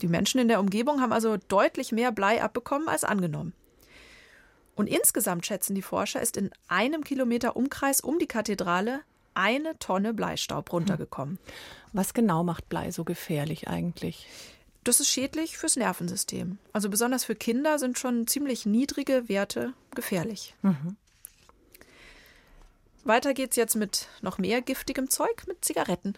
Die 0.00 0.08
Menschen 0.08 0.40
in 0.40 0.48
der 0.48 0.60
Umgebung 0.60 1.02
haben 1.02 1.12
also 1.12 1.36
deutlich 1.36 1.92
mehr 1.92 2.10
Blei 2.10 2.42
abbekommen 2.42 2.88
als 2.88 3.04
angenommen. 3.04 3.52
Und 4.74 4.86
insgesamt 4.86 5.44
schätzen 5.44 5.74
die 5.74 5.82
Forscher, 5.82 6.22
ist 6.22 6.38
in 6.38 6.50
einem 6.66 7.04
Kilometer 7.04 7.56
Umkreis 7.56 8.00
um 8.00 8.18
die 8.18 8.26
Kathedrale 8.26 9.00
eine 9.36 9.78
Tonne 9.78 10.14
Bleistaub 10.14 10.72
runtergekommen. 10.72 11.38
Was 11.92 12.14
genau 12.14 12.44
macht 12.44 12.68
Blei 12.68 12.90
so 12.90 13.04
gefährlich 13.04 13.68
eigentlich? 13.68 14.26
Das 14.84 15.00
ist 15.00 15.08
schädlich 15.08 15.58
fürs 15.58 15.76
Nervensystem. 15.76 16.58
Also 16.72 16.88
besonders 16.88 17.24
für 17.24 17.34
Kinder 17.34 17.78
sind 17.78 17.98
schon 17.98 18.26
ziemlich 18.26 18.66
niedrige 18.66 19.28
Werte 19.28 19.72
gefährlich. 19.94 20.54
Mhm. 20.62 20.96
Weiter 23.04 23.34
geht's 23.34 23.56
jetzt 23.56 23.76
mit 23.76 24.08
noch 24.20 24.38
mehr 24.38 24.62
giftigem 24.62 25.10
Zeug, 25.10 25.46
mit 25.46 25.64
Zigaretten. 25.64 26.14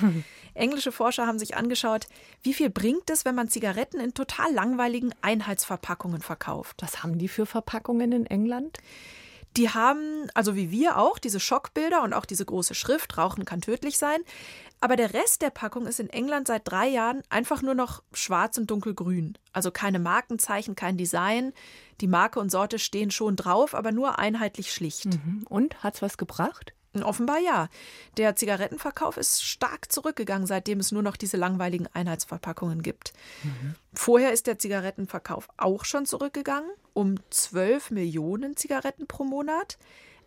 Englische 0.54 0.92
Forscher 0.92 1.26
haben 1.26 1.38
sich 1.38 1.56
angeschaut, 1.56 2.06
wie 2.42 2.54
viel 2.54 2.70
bringt 2.70 3.10
es, 3.10 3.24
wenn 3.24 3.34
man 3.34 3.48
Zigaretten 3.48 4.00
in 4.00 4.14
total 4.14 4.52
langweiligen 4.52 5.14
Einheitsverpackungen 5.20 6.22
verkauft. 6.22 6.76
Was 6.80 7.02
haben 7.02 7.18
die 7.18 7.28
für 7.28 7.46
Verpackungen 7.46 8.12
in 8.12 8.26
England? 8.26 8.78
Die 9.56 9.70
haben, 9.70 10.28
also 10.34 10.54
wie 10.54 10.70
wir 10.70 10.98
auch, 10.98 11.18
diese 11.18 11.40
Schockbilder 11.40 12.02
und 12.02 12.12
auch 12.12 12.24
diese 12.26 12.44
große 12.44 12.74
Schrift, 12.74 13.16
Rauchen 13.18 13.44
kann 13.44 13.60
tödlich 13.60 13.98
sein. 13.98 14.20
Aber 14.80 14.96
der 14.96 15.12
Rest 15.12 15.42
der 15.42 15.50
Packung 15.50 15.86
ist 15.86 15.98
in 15.98 16.10
England 16.10 16.46
seit 16.46 16.68
drei 16.70 16.88
Jahren 16.88 17.22
einfach 17.30 17.62
nur 17.62 17.74
noch 17.74 18.02
schwarz 18.12 18.58
und 18.58 18.70
dunkelgrün. 18.70 19.36
Also 19.52 19.70
keine 19.70 19.98
Markenzeichen, 19.98 20.76
kein 20.76 20.96
Design. 20.96 21.52
Die 22.00 22.06
Marke 22.06 22.38
und 22.38 22.50
Sorte 22.50 22.78
stehen 22.78 23.10
schon 23.10 23.34
drauf, 23.34 23.74
aber 23.74 23.90
nur 23.90 24.18
einheitlich 24.18 24.72
schlicht. 24.72 25.06
Mhm. 25.06 25.44
Und 25.48 25.82
hat's 25.82 26.00
was 26.00 26.16
gebracht? 26.16 26.74
Offenbar 27.02 27.38
ja. 27.38 27.68
Der 28.16 28.34
Zigarettenverkauf 28.34 29.16
ist 29.16 29.44
stark 29.44 29.92
zurückgegangen, 29.92 30.46
seitdem 30.46 30.80
es 30.80 30.90
nur 30.90 31.02
noch 31.02 31.16
diese 31.16 31.36
langweiligen 31.36 31.86
Einheitsverpackungen 31.92 32.82
gibt. 32.82 33.12
Mhm. 33.42 33.74
Vorher 33.92 34.32
ist 34.32 34.46
der 34.46 34.58
Zigarettenverkauf 34.58 35.48
auch 35.56 35.84
schon 35.84 36.06
zurückgegangen, 36.06 36.70
um 36.94 37.16
12 37.30 37.90
Millionen 37.90 38.56
Zigaretten 38.56 39.06
pro 39.06 39.24
Monat. 39.24 39.78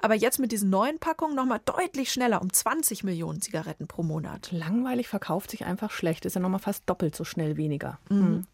Aber 0.01 0.15
jetzt 0.15 0.39
mit 0.39 0.51
diesen 0.51 0.69
neuen 0.69 0.99
Packungen 0.99 1.35
nochmal 1.35 1.61
deutlich 1.65 2.11
schneller, 2.11 2.41
um 2.41 2.51
20 2.51 3.03
Millionen 3.03 3.41
Zigaretten 3.41 3.87
pro 3.87 4.03
Monat. 4.03 4.51
Langweilig 4.51 5.07
verkauft 5.07 5.51
sich 5.51 5.65
einfach 5.65 5.91
schlecht, 5.91 6.25
ist 6.25 6.35
ja 6.35 6.41
nochmal 6.41 6.59
fast 6.59 6.83
doppelt 6.89 7.15
so 7.15 7.23
schnell 7.23 7.57
weniger. 7.57 7.99
Mhm. 8.09 8.17
mhm. 8.17 8.47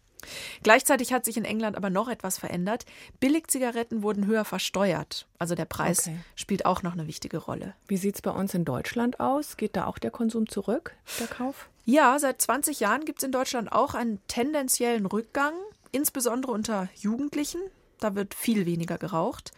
Gleichzeitig 0.62 1.12
hat 1.12 1.24
sich 1.24 1.36
in 1.36 1.44
England 1.44 1.76
aber 1.76 1.90
noch 1.90 2.08
etwas 2.08 2.38
verändert. 2.38 2.84
Billigzigaretten 3.20 4.02
wurden 4.02 4.26
höher 4.26 4.44
versteuert. 4.44 5.26
Also 5.38 5.54
der 5.54 5.64
Preis 5.64 6.08
okay. 6.08 6.16
spielt 6.34 6.66
auch 6.66 6.82
noch 6.82 6.92
eine 6.92 7.06
wichtige 7.06 7.38
Rolle. 7.38 7.74
Wie 7.86 7.96
sieht 7.96 8.16
es 8.16 8.22
bei 8.22 8.30
uns 8.30 8.54
in 8.54 8.64
Deutschland 8.64 9.20
aus? 9.20 9.56
Geht 9.56 9.76
da 9.76 9.86
auch 9.86 9.98
der 9.98 10.10
Konsum 10.10 10.48
zurück, 10.48 10.96
der 11.20 11.28
Kauf? 11.28 11.68
Ja, 11.84 12.18
seit 12.18 12.42
20 12.42 12.80
Jahren 12.80 13.04
gibt 13.04 13.20
es 13.20 13.24
in 13.24 13.32
Deutschland 13.32 13.72
auch 13.72 13.94
einen 13.94 14.20
tendenziellen 14.26 15.06
Rückgang, 15.06 15.54
insbesondere 15.92 16.52
unter 16.52 16.88
Jugendlichen. 16.96 17.60
Da 18.00 18.14
wird 18.14 18.34
viel 18.34 18.66
weniger 18.66 18.98
geraucht. 18.98 19.52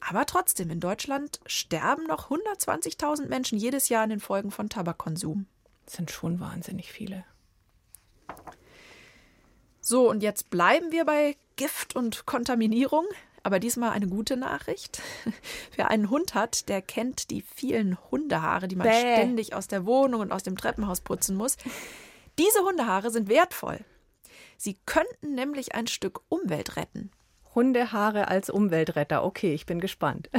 Aber 0.00 0.26
trotzdem, 0.26 0.70
in 0.70 0.80
Deutschland 0.80 1.40
sterben 1.46 2.04
noch 2.04 2.30
120.000 2.30 3.26
Menschen 3.26 3.58
jedes 3.58 3.88
Jahr 3.88 4.04
an 4.04 4.10
den 4.10 4.20
Folgen 4.20 4.50
von 4.50 4.68
Tabakkonsum. 4.68 5.46
Das 5.84 5.94
sind 5.94 6.10
schon 6.10 6.40
wahnsinnig 6.40 6.92
viele. 6.92 7.24
So, 9.80 10.10
und 10.10 10.22
jetzt 10.22 10.50
bleiben 10.50 10.90
wir 10.90 11.04
bei 11.04 11.36
Gift 11.56 11.94
und 11.96 12.26
Kontaminierung. 12.26 13.06
Aber 13.42 13.60
diesmal 13.60 13.90
eine 13.90 14.08
gute 14.08 14.36
Nachricht. 14.36 15.00
Wer 15.76 15.88
einen 15.88 16.10
Hund 16.10 16.34
hat, 16.34 16.68
der 16.68 16.82
kennt 16.82 17.30
die 17.30 17.42
vielen 17.42 17.96
Hundehaare, 18.10 18.66
die 18.66 18.74
man 18.74 18.88
Bäh. 18.88 19.14
ständig 19.14 19.54
aus 19.54 19.68
der 19.68 19.86
Wohnung 19.86 20.20
und 20.20 20.32
aus 20.32 20.42
dem 20.42 20.56
Treppenhaus 20.56 21.00
putzen 21.00 21.36
muss. 21.36 21.56
Diese 22.40 22.58
Hundehaare 22.64 23.12
sind 23.12 23.28
wertvoll. 23.28 23.84
Sie 24.56 24.76
könnten 24.86 25.36
nämlich 25.36 25.76
ein 25.76 25.86
Stück 25.86 26.22
Umwelt 26.28 26.76
retten. 26.76 27.12
Hundehaare 27.56 28.28
als 28.28 28.50
Umweltretter. 28.50 29.24
Okay, 29.24 29.52
ich 29.52 29.66
bin 29.66 29.80
gespannt. 29.80 30.30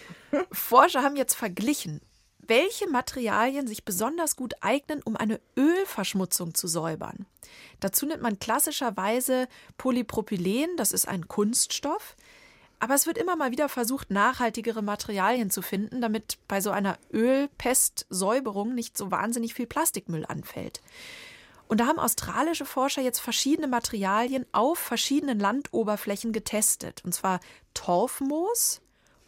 Forscher 0.52 1.02
haben 1.02 1.16
jetzt 1.16 1.34
verglichen, 1.34 2.02
welche 2.46 2.88
Materialien 2.88 3.66
sich 3.66 3.84
besonders 3.84 4.36
gut 4.36 4.54
eignen, 4.60 5.00
um 5.02 5.16
eine 5.16 5.40
Ölverschmutzung 5.56 6.54
zu 6.54 6.68
säubern. 6.68 7.24
Dazu 7.80 8.04
nimmt 8.04 8.20
man 8.20 8.38
klassischerweise 8.38 9.48
Polypropylen, 9.78 10.76
das 10.76 10.92
ist 10.92 11.08
ein 11.08 11.28
Kunststoff. 11.28 12.16
Aber 12.80 12.94
es 12.94 13.06
wird 13.06 13.16
immer 13.16 13.36
mal 13.36 13.50
wieder 13.50 13.68
versucht, 13.70 14.10
nachhaltigere 14.10 14.82
Materialien 14.82 15.48
zu 15.48 15.62
finden, 15.62 16.02
damit 16.02 16.36
bei 16.48 16.60
so 16.60 16.70
einer 16.70 16.98
Ölpestsäuberung 17.12 18.74
nicht 18.74 18.98
so 18.98 19.10
wahnsinnig 19.10 19.54
viel 19.54 19.66
Plastikmüll 19.66 20.26
anfällt. 20.26 20.82
Und 21.66 21.80
da 21.80 21.86
haben 21.86 21.98
australische 21.98 22.66
Forscher 22.66 23.02
jetzt 23.02 23.20
verschiedene 23.20 23.68
Materialien 23.68 24.46
auf 24.52 24.78
verschiedenen 24.78 25.38
Landoberflächen 25.38 26.32
getestet. 26.32 27.02
Und 27.04 27.14
zwar 27.14 27.40
Torfmoos, 27.72 28.80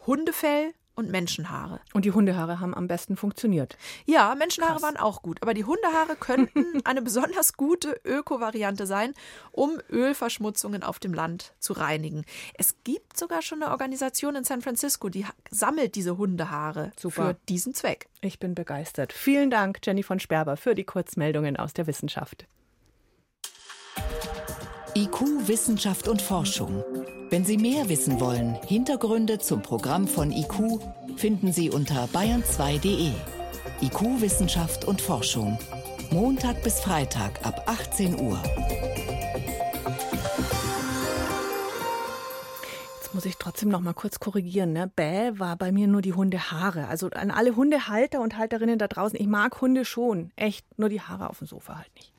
Hundefell 0.06 0.74
und 0.96 1.10
Menschenhaare. 1.10 1.80
Und 1.92 2.04
die 2.04 2.12
Hundehaare 2.12 2.58
haben 2.58 2.74
am 2.74 2.88
besten 2.88 3.16
funktioniert. 3.16 3.76
Ja, 4.06 4.34
Menschenhaare 4.34 4.74
Krass. 4.74 4.82
waren 4.82 4.96
auch 4.96 5.22
gut. 5.22 5.38
Aber 5.42 5.54
die 5.54 5.64
Hundehaare 5.64 6.16
könnten 6.16 6.64
eine 6.84 7.02
besonders 7.02 7.52
gute 7.52 8.00
Öko-Variante 8.04 8.86
sein, 8.86 9.12
um 9.52 9.78
Ölverschmutzungen 9.90 10.82
auf 10.82 10.98
dem 10.98 11.14
Land 11.14 11.54
zu 11.60 11.74
reinigen. 11.74 12.24
Es 12.54 12.74
gibt 12.82 13.16
sogar 13.16 13.42
schon 13.42 13.62
eine 13.62 13.70
Organisation 13.70 14.34
in 14.34 14.44
San 14.44 14.62
Francisco, 14.62 15.08
die 15.08 15.26
sammelt 15.50 15.94
diese 15.94 16.16
Hundehaare 16.16 16.92
Super. 16.98 17.14
für 17.14 17.36
diesen 17.48 17.74
Zweck. 17.74 18.08
Ich 18.22 18.38
bin 18.38 18.54
begeistert. 18.54 19.12
Vielen 19.12 19.50
Dank, 19.50 19.78
Jenny 19.84 20.02
von 20.02 20.18
Sperber, 20.18 20.56
für 20.56 20.74
die 20.74 20.84
Kurzmeldungen 20.84 21.56
aus 21.56 21.74
der 21.74 21.86
Wissenschaft. 21.86 22.46
IQ, 24.96 25.46
Wissenschaft 25.46 26.08
und 26.08 26.22
Forschung. 26.22 26.82
Wenn 27.28 27.44
Sie 27.44 27.58
mehr 27.58 27.90
wissen 27.90 28.18
wollen, 28.18 28.54
Hintergründe 28.66 29.38
zum 29.38 29.60
Programm 29.60 30.08
von 30.08 30.32
IQ 30.32 30.80
finden 31.16 31.52
Sie 31.52 31.68
unter 31.68 32.06
bayern2.de. 32.06 33.12
IQ, 33.82 34.22
Wissenschaft 34.22 34.86
und 34.86 35.02
Forschung. 35.02 35.58
Montag 36.10 36.62
bis 36.62 36.80
Freitag 36.80 37.44
ab 37.44 37.64
18 37.66 38.18
Uhr. 38.18 38.42
Jetzt 42.94 43.12
muss 43.14 43.26
ich 43.26 43.36
trotzdem 43.36 43.68
noch 43.68 43.82
mal 43.82 43.92
kurz 43.92 44.18
korrigieren. 44.18 44.72
Ne? 44.72 44.90
Bäh 44.96 45.32
war 45.38 45.56
bei 45.56 45.72
mir 45.72 45.88
nur 45.88 46.00
die 46.00 46.14
Hundehaare. 46.14 46.88
Also 46.88 47.10
an 47.10 47.30
alle 47.30 47.54
Hundehalter 47.54 48.22
und 48.22 48.38
Halterinnen 48.38 48.78
da 48.78 48.88
draußen. 48.88 49.20
Ich 49.20 49.26
mag 49.26 49.60
Hunde 49.60 49.84
schon. 49.84 50.32
Echt. 50.36 50.64
Nur 50.78 50.88
die 50.88 51.02
Haare 51.02 51.28
auf 51.28 51.40
dem 51.40 51.48
Sofa 51.48 51.76
halt 51.76 51.94
nicht. 51.96 52.14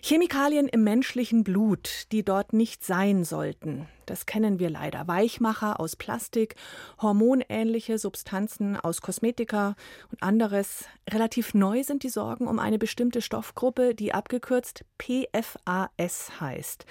Chemikalien 0.00 0.68
im 0.68 0.84
menschlichen 0.84 1.44
Blut, 1.44 2.10
die 2.12 2.24
dort 2.24 2.52
nicht 2.52 2.84
sein 2.84 3.24
sollten. 3.24 3.86
Das 4.06 4.26
kennen 4.26 4.58
wir 4.58 4.70
leider. 4.70 5.06
Weichmacher 5.08 5.80
aus 5.80 5.96
Plastik, 5.96 6.54
hormonähnliche 7.02 7.98
Substanzen 7.98 8.76
aus 8.76 9.02
Kosmetika 9.02 9.74
und 10.10 10.22
anderes. 10.22 10.84
Relativ 11.10 11.52
neu 11.52 11.82
sind 11.82 12.04
die 12.04 12.08
Sorgen 12.08 12.46
um 12.46 12.58
eine 12.58 12.78
bestimmte 12.78 13.20
Stoffgruppe, 13.20 13.94
die 13.94 14.14
abgekürzt 14.14 14.84
PFAS 14.98 16.40
heißt. 16.40 16.86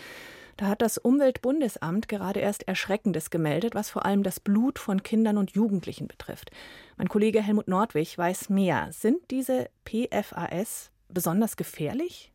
Da 0.57 0.67
hat 0.67 0.81
das 0.81 0.97
Umweltbundesamt 0.97 2.07
gerade 2.07 2.39
erst 2.39 2.67
Erschreckendes 2.67 3.29
gemeldet, 3.29 3.75
was 3.75 3.91
vor 3.91 4.05
allem 4.05 4.23
das 4.23 4.39
Blut 4.39 4.79
von 4.79 5.03
Kindern 5.03 5.37
und 5.37 5.51
Jugendlichen 5.51 6.07
betrifft. 6.07 6.49
Mein 6.97 7.09
Kollege 7.09 7.41
Helmut 7.41 7.67
Nordwig 7.67 8.17
weiß 8.17 8.49
mehr. 8.49 8.89
Sind 8.91 9.29
diese 9.29 9.69
PFAS 9.85 10.91
besonders 11.09 11.57
gefährlich? 11.57 12.33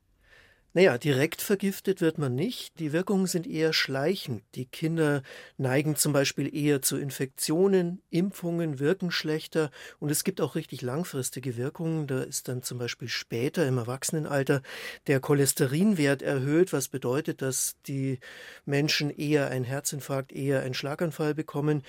Naja, 0.75 0.97
direkt 0.97 1.43
vergiftet 1.43 2.00
wird 2.00 2.17
man 2.17 2.35
nicht. 2.35 2.79
Die 2.79 2.95
Wirkungen 2.95 3.26
sind 3.26 3.47
eher 3.47 3.75
schleichend. 3.75 4.43
Die 4.55 4.64
Kinder 4.64 5.23
neigen 5.59 5.97
zum 5.97 6.14
Beispiel 6.14 6.55
eher 6.55 6.81
zu 6.81 6.97
Infektionen, 6.97 8.00
Impfungen 8.09 8.79
wirken 8.79 9.11
schlechter 9.11 9.71
und 10.00 10.11
es 10.11 10.25
gibt 10.25 10.41
auch 10.41 10.55
richtig 10.55 10.81
langfristige 10.81 11.59
Wirkungen. 11.59 12.07
Da 12.07 12.23
ist 12.23 12.49
dann 12.49 12.62
zum 12.62 12.79
Beispiel 12.79 13.09
später 13.09 13.67
im 13.67 13.76
Erwachsenenalter 13.76 14.62
der 15.09 15.21
Cholesterinwert 15.21 16.23
erhöht, 16.23 16.73
was 16.73 16.88
bedeutet, 16.88 17.43
dass 17.43 17.76
die 17.87 18.19
Menschen 18.64 19.11
eher 19.11 19.50
einen 19.50 19.67
Herzinfarkt, 19.67 20.33
eher 20.33 20.62
einen 20.62 20.73
Schlaganfall 20.73 21.35
bekommen. 21.35 21.83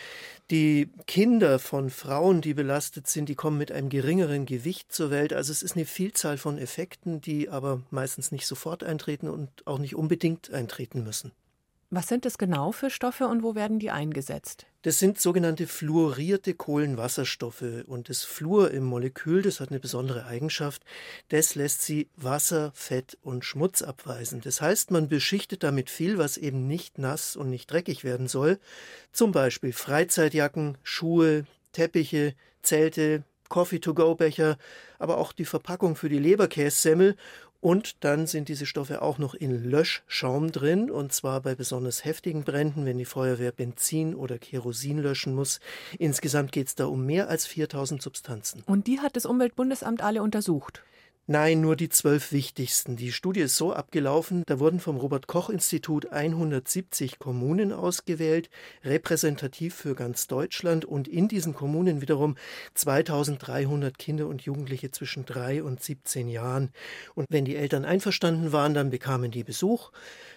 Die 0.52 0.90
Kinder 1.08 1.58
von 1.58 1.90
Frauen, 1.90 2.42
die 2.42 2.54
belastet 2.54 3.08
sind, 3.08 3.30
die 3.30 3.36
kommen 3.36 3.58
mit 3.58 3.72
einem 3.72 3.88
geringeren 3.88 4.46
Gewicht 4.46 4.92
zur 4.92 5.10
Welt. 5.10 5.32
Also 5.32 5.54
es 5.54 5.64
ist 5.64 5.78
eine 5.78 5.86
Vielzahl 5.86 6.38
von 6.38 6.58
Effekten, 6.58 7.22
die 7.22 7.48
aber 7.48 7.82
meistens 7.90 8.34
nicht 8.34 8.46
sofort 8.46 8.73
sofort 8.74 8.84
eintreten 8.84 9.30
und 9.30 9.50
auch 9.66 9.78
nicht 9.78 9.96
unbedingt 9.96 10.52
eintreten 10.52 11.04
müssen. 11.04 11.32
Was 11.92 12.08
sind 12.08 12.26
das 12.26 12.40
genau 12.40 12.72
für 12.72 12.90
Stoffe 12.90 13.28
und 13.28 13.44
wo 13.44 13.54
werden 13.54 13.78
die 13.78 13.92
eingesetzt? 13.92 14.66
Das 14.82 14.98
sind 14.98 15.20
sogenannte 15.20 15.68
fluorierte 15.68 16.56
Kohlenwasserstoffe 16.56 17.86
und 17.86 18.10
das 18.10 18.24
Fluor 18.24 18.72
im 18.72 18.84
Molekül, 18.84 19.44
das 19.44 19.60
hat 19.60 19.70
eine 19.70 19.80
besondere 19.80 20.26
Eigenschaft, 20.26 20.84
das 21.30 21.54
lässt 21.54 21.84
sie 21.84 22.10
Wasser, 22.16 22.72
Fett 22.74 23.20
und 23.22 23.46
Schmutz 23.46 23.84
abweisen. 23.84 24.42
Das 24.42 24.60
heißt, 24.60 24.90
man 24.90 25.08
beschichtet 25.08 25.62
damit 25.62 25.92
viel, 25.92 26.18
was 26.18 26.38
eben 26.38 26.66
nicht 26.68 26.98
nass 26.98 27.36
und 27.36 27.52
nicht 27.52 27.72
dreckig 27.72 28.04
werden 28.04 28.28
soll, 28.28 28.58
zum 29.12 29.32
Beispiel 29.32 29.72
Freizeitjacken, 29.72 30.80
Schuhe, 30.82 31.46
Teppiche, 31.74 32.34
Zelte, 32.64 33.24
Coffee-to-go-Becher, 33.50 34.58
aber 34.98 35.20
auch 35.20 35.32
die 35.32 35.46
Verpackung 35.46 35.96
für 35.96 36.10
die 36.10 36.18
Leberkässemmel 36.18 37.16
und 37.64 38.04
dann 38.04 38.28
sind 38.28 38.50
diese 38.50 38.66
Stoffe 38.66 39.02
auch 39.02 39.18
noch 39.20 39.34
in 39.34 39.64
Löschschaum 39.64 40.52
drin, 40.52 40.92
und 40.92 41.14
zwar 41.14 41.40
bei 41.40 41.56
besonders 41.56 42.04
heftigen 42.04 42.44
Bränden, 42.44 42.86
wenn 42.86 42.98
die 42.98 43.06
Feuerwehr 43.06 43.54
Benzin 43.54 44.16
oder 44.16 44.38
Kerosin 44.38 44.98
löschen 44.98 45.34
muss. 45.34 45.62
Insgesamt 45.98 46.52
geht 46.52 46.68
es 46.68 46.76
da 46.76 46.88
um 46.88 47.06
mehr 47.06 47.30
als 47.30 47.48
4000 47.48 48.02
Substanzen. 48.02 48.64
Und 48.66 48.88
die 48.88 49.00
hat 49.00 49.16
das 49.16 49.26
Umweltbundesamt 49.26 50.02
alle 50.02 50.22
untersucht? 50.22 50.84
Nein, 51.26 51.62
nur 51.62 51.78
die 51.78 51.88
zwölf 51.88 52.34
wichtigsten. 52.34 52.98
Die 52.98 53.14
Studie 53.14 53.40
ist 53.40 53.56
so 53.56 53.72
abgelaufen, 53.72 54.44
da 54.46 54.60
wurden 54.60 54.82
vom 54.82 54.98
Robert 54.98 55.26
Koch 55.26 55.50
Institut 55.50 56.12
170 56.12 57.18
Kommunen 57.18 57.72
ausgewählt, 57.72 58.50
repräsentativ 58.84 59.74
für 59.74 59.96
ganz 59.96 60.28
Deutschland 60.28 60.84
und 60.84 61.08
in 61.08 61.30
diesen 61.30 61.54
Kommunen 61.54 62.02
wiederum 62.02 62.36
2300 62.74 63.98
Kinder 63.98 64.28
und 64.28 64.42
Jugendliche 64.42 64.92
zwischen 64.92 65.24
drei 65.24 65.64
und 65.64 65.82
17 65.82 66.28
Jahren. 66.28 66.74
Und 67.16 67.28
wenn 67.30 67.46
die 67.46 67.56
Eltern 67.56 67.86
einverstanden 67.86 68.52
waren, 68.52 68.74
dann 68.74 68.90
bekamen 68.90 69.32
die 69.32 69.46
Besuch. 69.46 69.94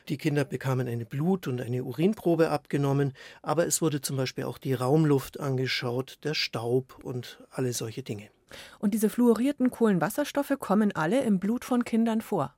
Die 0.09 0.19
Kinder 0.19 0.45
bekamen 0.45 0.87
eine 0.87 1.05
Blut- 1.05 1.49
und 1.49 1.61
eine 1.61 1.83
Urinprobe 1.83 2.51
abgenommen, 2.51 3.13
aber 3.43 3.67
es 3.67 3.83
wurde 3.83 4.03
zum 4.03 4.17
Beispiel 4.17 4.45
auch 4.45 4.59
die 4.59 4.75
Raumluft 4.75 5.41
angeschaut, 5.41 6.21
der 6.23 6.35
Staub 6.35 7.01
und 7.03 7.43
alle 7.51 7.73
solche 7.73 8.05
Dinge. 8.05 8.31
Und 8.79 8.95
diese 8.95 9.09
fluorierten 9.09 9.71
Kohlenwasserstoffe 9.71 10.57
kommen 10.59 10.95
alle 10.95 11.23
im 11.23 11.39
Blut 11.39 11.65
von 11.65 11.85
Kindern 11.85 12.21
vor. 12.21 12.55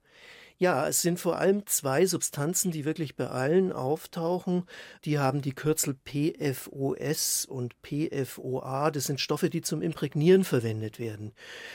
Ja, 0.60 0.88
es 0.88 1.02
sind 1.02 1.20
vor 1.20 1.38
allem 1.38 1.66
zwei 1.66 2.04
Substanzen, 2.04 2.72
die 2.72 2.84
wirklich 2.84 3.14
bei 3.14 3.28
allen 3.28 3.70
auftauchen. 3.70 4.64
Die 5.04 5.20
haben 5.20 5.40
die 5.40 5.52
Kürzel 5.52 5.94
PFOS 5.94 7.44
und 7.44 7.80
PFOA. 7.82 8.90
Das 8.90 9.04
sind 9.04 9.20
Stoffe, 9.20 9.50
die 9.50 9.60
zum 9.60 9.82
Imprägnieren 9.82 10.42
verwendet 10.42 10.98
werden. 10.98 11.30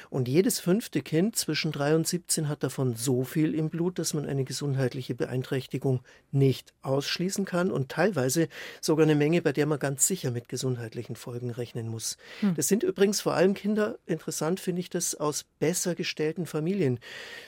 Und 0.10 0.28
jedes 0.28 0.60
fünfte 0.60 1.02
Kind 1.02 1.38
zwischen 1.38 1.72
3 1.72 1.96
und 1.96 2.08
17 2.08 2.50
hat 2.50 2.62
davon 2.62 2.98
so 2.98 3.24
viel 3.24 3.56
im 3.56 3.70
Blut, 3.70 4.00
dass 4.00 4.14
man 4.14 4.26
eine 4.26 4.44
gesundheitliche 4.44 5.16
Beeinträchtigung 5.16 6.02
nicht 6.32 6.74
ausschließen 6.82 7.46
kann 7.46 7.72
und 7.72 7.88
teilweise 7.88 8.50
sogar 8.82 9.06
eine 9.06 9.16
Menge, 9.16 9.42
bei 9.42 9.54
der 9.54 9.66
man 9.66 9.80
ganz 9.80 10.08
sicher 10.08 10.30
mit 10.30 10.50
gesundheitlichen 10.50 11.16
Folgen 11.16 11.52
rechnen 11.52 11.88
muss. 11.88 12.18
Hm. 12.42 12.56
Das 12.56 12.68
sind 12.68 12.84
übrigens 12.84 13.22
vor 13.22 13.34
allem 13.34 13.54
Kinder, 13.54 13.98
interessant 14.06 14.60
finde 14.60 14.82
ich 14.82 14.90
das, 14.90 15.16
aus 15.16 15.46
besser 15.60 15.96
gestellten 15.96 16.46
Familien. 16.46 17.00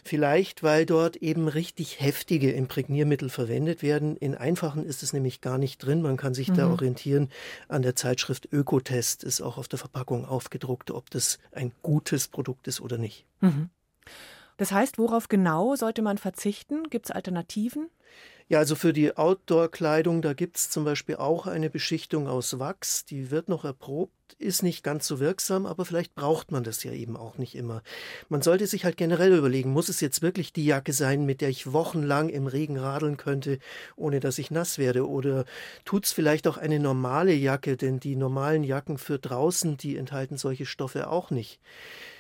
Vielleicht, 0.06 0.64
weil 0.64 0.86
dort 0.86 1.18
eben 1.26 1.48
richtig 1.48 2.00
heftige 2.00 2.52
Imprägniermittel 2.52 3.30
verwendet 3.30 3.82
werden. 3.82 4.16
In 4.16 4.36
einfachen 4.36 4.86
ist 4.86 5.02
es 5.02 5.12
nämlich 5.12 5.42
gar 5.42 5.58
nicht 5.58 5.80
drin. 5.80 6.02
Man 6.02 6.18
kann 6.18 6.36
sich 6.36 6.50
mhm. 6.50 6.56
da 6.56 6.70
orientieren 6.70 7.30
an 7.68 7.82
der 7.82 7.96
Zeitschrift 7.96 8.48
Ökotest, 8.52 9.24
ist 9.24 9.42
auch 9.42 9.58
auf 9.58 9.68
der 9.68 9.80
Verpackung 9.80 10.26
aufgedruckt, 10.26 10.92
ob 10.92 11.10
das 11.10 11.40
ein 11.52 11.72
gutes 11.82 12.28
Produkt 12.28 12.68
ist 12.68 12.80
oder 12.80 13.00
nicht. 13.00 13.26
Mhm. 13.42 13.70
Das 14.58 14.72
heißt, 14.72 14.98
worauf 14.98 15.28
genau 15.28 15.76
sollte 15.76 16.02
man 16.02 16.18
verzichten? 16.18 16.90
Gibt 16.90 17.08
es 17.08 17.12
Alternativen? 17.12 17.90
Ja, 18.48 18.60
also 18.60 18.76
für 18.76 18.94
die 18.94 19.18
Outdoor-Kleidung, 19.18 20.22
da 20.22 20.34
gibt 20.34 20.58
es 20.58 20.70
zum 20.70 20.86
Beispiel 20.86 21.16
auch 21.16 21.48
eine 21.48 21.72
Beschichtung 21.72 22.28
aus 22.28 22.60
Wachs, 22.60 23.04
die 23.04 23.32
wird 23.32 23.50
noch 23.50 23.66
erprobt, 23.66 24.14
ist 24.38 24.62
nicht 24.62 24.84
ganz 24.84 25.08
so 25.08 25.20
wirksam, 25.20 25.66
aber 25.66 25.84
vielleicht 25.84 26.14
braucht 26.14 26.52
man 26.52 26.64
das 26.64 26.84
ja 26.84 26.92
eben 26.92 27.18
auch 27.18 27.40
nicht 27.40 27.56
immer. 27.56 27.82
Man 28.30 28.44
sollte 28.44 28.68
sich 28.68 28.86
halt 28.86 28.98
generell 28.98 29.36
überlegen, 29.36 29.72
muss 29.72 29.90
es 29.90 30.00
jetzt 30.00 30.22
wirklich 30.22 30.54
die 30.54 30.66
Jacke 30.66 30.94
sein, 30.94 31.26
mit 31.26 31.42
der 31.42 31.50
ich 31.50 31.74
wochenlang 31.74 32.30
im 32.30 32.46
Regen 32.46 32.78
radeln 32.78 33.18
könnte, 33.18 33.58
ohne 33.96 34.20
dass 34.20 34.38
ich 34.38 34.52
nass 34.52 34.78
werde? 34.78 35.10
Oder 35.10 35.46
tut 35.84 36.06
es 36.06 36.12
vielleicht 36.12 36.48
auch 36.48 36.58
eine 36.58 36.80
normale 36.80 37.34
Jacke, 37.34 37.78
denn 37.78 38.00
die 38.00 38.16
normalen 38.16 38.64
Jacken 38.64 39.00
für 39.00 39.18
draußen, 39.18 39.78
die 39.78 39.98
enthalten 39.98 40.38
solche 40.38 40.68
Stoffe 40.68 41.10
auch 41.10 41.32
nicht. 41.32 41.60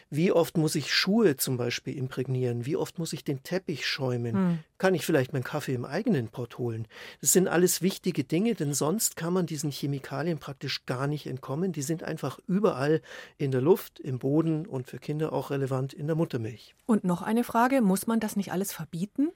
Wie 0.09 0.31
oft 0.31 0.57
muss 0.57 0.75
ich 0.75 0.93
Schuhe 0.93 1.35
zum 1.35 1.57
Beispiel 1.57 1.97
imprägnieren? 1.97 2.65
Wie 2.65 2.75
oft 2.75 2.99
muss 2.99 3.13
ich 3.13 3.23
den 3.23 3.43
Teppich 3.43 3.85
schäumen? 3.85 4.35
Hm. 4.35 4.59
Kann 4.77 4.93
ich 4.93 5.05
vielleicht 5.05 5.33
meinen 5.33 5.43
Kaffee 5.43 5.73
im 5.73 5.85
eigenen 5.85 6.27
Pott 6.27 6.57
holen? 6.57 6.87
Das 7.21 7.33
sind 7.33 7.47
alles 7.47 7.81
wichtige 7.81 8.23
Dinge, 8.23 8.53
denn 8.55 8.73
sonst 8.73 9.15
kann 9.15 9.33
man 9.33 9.45
diesen 9.45 9.71
Chemikalien 9.71 10.37
praktisch 10.37 10.85
gar 10.85 11.07
nicht 11.07 11.25
entkommen. 11.25 11.71
Die 11.71 11.81
sind 11.81 12.03
einfach 12.03 12.39
überall 12.47 13.01
in 13.37 13.51
der 13.51 13.61
Luft, 13.61 13.99
im 13.99 14.19
Boden 14.19 14.65
und 14.65 14.87
für 14.87 14.99
Kinder 14.99 15.33
auch 15.33 15.49
relevant 15.49 15.93
in 15.93 16.07
der 16.07 16.15
Muttermilch. 16.15 16.75
Und 16.85 17.03
noch 17.03 17.21
eine 17.21 17.43
Frage, 17.43 17.81
muss 17.81 18.05
man 18.05 18.19
das 18.19 18.35
nicht 18.35 18.51
alles 18.51 18.71
verbieten? 18.71 19.31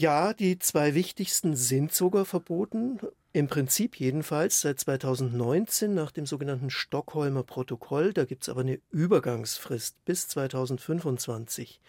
Ja, 0.00 0.32
die 0.32 0.58
zwei 0.58 0.94
wichtigsten 0.94 1.56
sind 1.56 1.92
sogar 1.92 2.24
verboten. 2.24 3.00
Im 3.34 3.48
Prinzip 3.48 3.96
jedenfalls 3.96 4.62
seit 4.62 4.80
2019 4.80 5.92
nach 5.92 6.10
dem 6.10 6.24
sogenannten 6.24 6.70
Stockholmer 6.70 7.42
Protokoll. 7.42 8.14
Da 8.14 8.24
gibt 8.24 8.44
es 8.44 8.48
aber 8.48 8.62
eine 8.62 8.80
Übergangsfrist 8.90 10.02
bis 10.06 10.26
2025. 10.28 11.82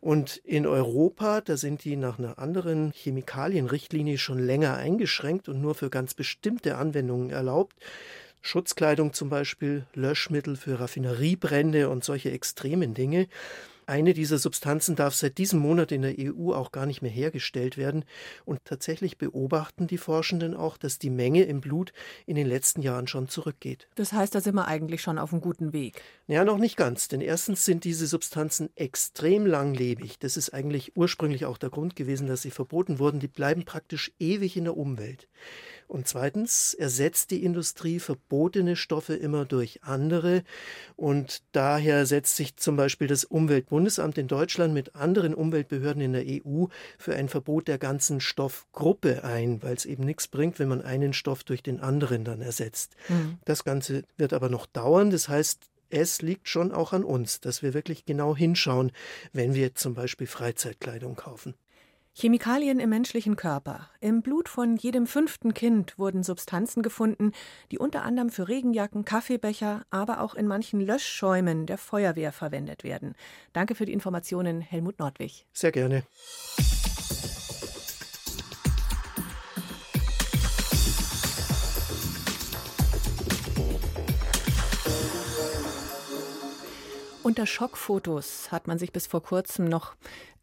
Und 0.00 0.38
in 0.38 0.66
Europa, 0.66 1.42
da 1.42 1.58
sind 1.58 1.84
die 1.84 1.96
nach 1.96 2.18
einer 2.18 2.38
anderen 2.38 2.92
Chemikalienrichtlinie 2.92 4.16
schon 4.16 4.38
länger 4.38 4.78
eingeschränkt 4.78 5.50
und 5.50 5.60
nur 5.60 5.74
für 5.74 5.90
ganz 5.90 6.14
bestimmte 6.14 6.78
Anwendungen 6.78 7.28
erlaubt. 7.28 7.76
Schutzkleidung 8.40 9.12
zum 9.12 9.28
Beispiel, 9.28 9.84
Löschmittel 9.92 10.56
für 10.56 10.80
Raffineriebrände 10.80 11.90
und 11.90 12.04
solche 12.04 12.30
extremen 12.30 12.94
Dinge. 12.94 13.28
Eine 13.90 14.14
dieser 14.14 14.38
Substanzen 14.38 14.94
darf 14.94 15.16
seit 15.16 15.36
diesem 15.36 15.58
Monat 15.58 15.90
in 15.90 16.02
der 16.02 16.14
EU 16.16 16.52
auch 16.52 16.70
gar 16.70 16.86
nicht 16.86 17.02
mehr 17.02 17.10
hergestellt 17.10 17.76
werden. 17.76 18.04
Und 18.44 18.64
tatsächlich 18.64 19.18
beobachten 19.18 19.88
die 19.88 19.98
Forschenden 19.98 20.54
auch, 20.54 20.76
dass 20.76 21.00
die 21.00 21.10
Menge 21.10 21.42
im 21.42 21.60
Blut 21.60 21.92
in 22.24 22.36
den 22.36 22.46
letzten 22.46 22.82
Jahren 22.82 23.08
schon 23.08 23.28
zurückgeht. 23.28 23.88
Das 23.96 24.12
heißt, 24.12 24.32
da 24.32 24.40
sind 24.40 24.54
wir 24.54 24.68
eigentlich 24.68 25.02
schon 25.02 25.18
auf 25.18 25.32
einem 25.32 25.42
guten 25.42 25.72
Weg. 25.72 26.02
Ja, 26.28 26.44
noch 26.44 26.58
nicht 26.58 26.76
ganz. 26.76 27.08
Denn 27.08 27.20
erstens 27.20 27.64
sind 27.64 27.82
diese 27.82 28.06
Substanzen 28.06 28.70
extrem 28.76 29.44
langlebig. 29.44 30.20
Das 30.20 30.36
ist 30.36 30.54
eigentlich 30.54 30.96
ursprünglich 30.96 31.44
auch 31.44 31.58
der 31.58 31.70
Grund 31.70 31.96
gewesen, 31.96 32.28
dass 32.28 32.42
sie 32.42 32.52
verboten 32.52 33.00
wurden. 33.00 33.18
Die 33.18 33.26
bleiben 33.26 33.64
praktisch 33.64 34.12
ewig 34.20 34.56
in 34.56 34.66
der 34.66 34.76
Umwelt. 34.76 35.26
Und 35.90 36.06
zweitens 36.06 36.72
ersetzt 36.72 37.32
die 37.32 37.42
Industrie 37.42 37.98
verbotene 37.98 38.76
Stoffe 38.76 39.14
immer 39.14 39.44
durch 39.44 39.82
andere. 39.82 40.44
Und 40.94 41.42
daher 41.50 42.06
setzt 42.06 42.36
sich 42.36 42.56
zum 42.56 42.76
Beispiel 42.76 43.08
das 43.08 43.24
Umweltbundesamt 43.24 44.16
in 44.16 44.28
Deutschland 44.28 44.72
mit 44.72 44.94
anderen 44.94 45.34
Umweltbehörden 45.34 46.00
in 46.00 46.12
der 46.12 46.24
EU 46.28 46.66
für 46.96 47.16
ein 47.16 47.28
Verbot 47.28 47.66
der 47.66 47.78
ganzen 47.78 48.20
Stoffgruppe 48.20 49.24
ein, 49.24 49.64
weil 49.64 49.74
es 49.74 49.84
eben 49.84 50.04
nichts 50.04 50.28
bringt, 50.28 50.60
wenn 50.60 50.68
man 50.68 50.80
einen 50.80 51.12
Stoff 51.12 51.42
durch 51.42 51.60
den 51.60 51.80
anderen 51.80 52.22
dann 52.22 52.40
ersetzt. 52.40 52.94
Mhm. 53.08 53.40
Das 53.44 53.64
Ganze 53.64 54.04
wird 54.16 54.32
aber 54.32 54.48
noch 54.48 54.66
dauern. 54.66 55.10
Das 55.10 55.28
heißt, 55.28 55.70
es 55.88 56.22
liegt 56.22 56.48
schon 56.48 56.70
auch 56.70 56.92
an 56.92 57.02
uns, 57.02 57.40
dass 57.40 57.64
wir 57.64 57.74
wirklich 57.74 58.04
genau 58.04 58.36
hinschauen, 58.36 58.92
wenn 59.32 59.54
wir 59.54 59.74
zum 59.74 59.94
Beispiel 59.94 60.28
Freizeitkleidung 60.28 61.16
kaufen. 61.16 61.54
Chemikalien 62.12 62.80
im 62.80 62.90
menschlichen 62.90 63.36
Körper. 63.36 63.88
Im 64.00 64.22
Blut 64.22 64.48
von 64.48 64.76
jedem 64.76 65.06
fünften 65.06 65.54
Kind 65.54 65.98
wurden 65.98 66.22
Substanzen 66.22 66.82
gefunden, 66.82 67.32
die 67.70 67.78
unter 67.78 68.02
anderem 68.02 68.30
für 68.30 68.48
Regenjacken, 68.48 69.04
Kaffeebecher, 69.04 69.82
aber 69.90 70.20
auch 70.20 70.34
in 70.34 70.46
manchen 70.46 70.80
Löschschäumen 70.80 71.66
der 71.66 71.78
Feuerwehr 71.78 72.32
verwendet 72.32 72.84
werden. 72.84 73.14
Danke 73.52 73.74
für 73.74 73.86
die 73.86 73.92
Informationen, 73.92 74.60
Helmut 74.60 74.98
Nordwig. 74.98 75.46
Sehr 75.52 75.72
gerne. 75.72 76.02
Unter 87.30 87.46
Schockfotos 87.46 88.50
hat 88.50 88.66
man 88.66 88.80
sich 88.80 88.92
bis 88.92 89.06
vor 89.06 89.22
kurzem 89.22 89.66
noch 89.66 89.94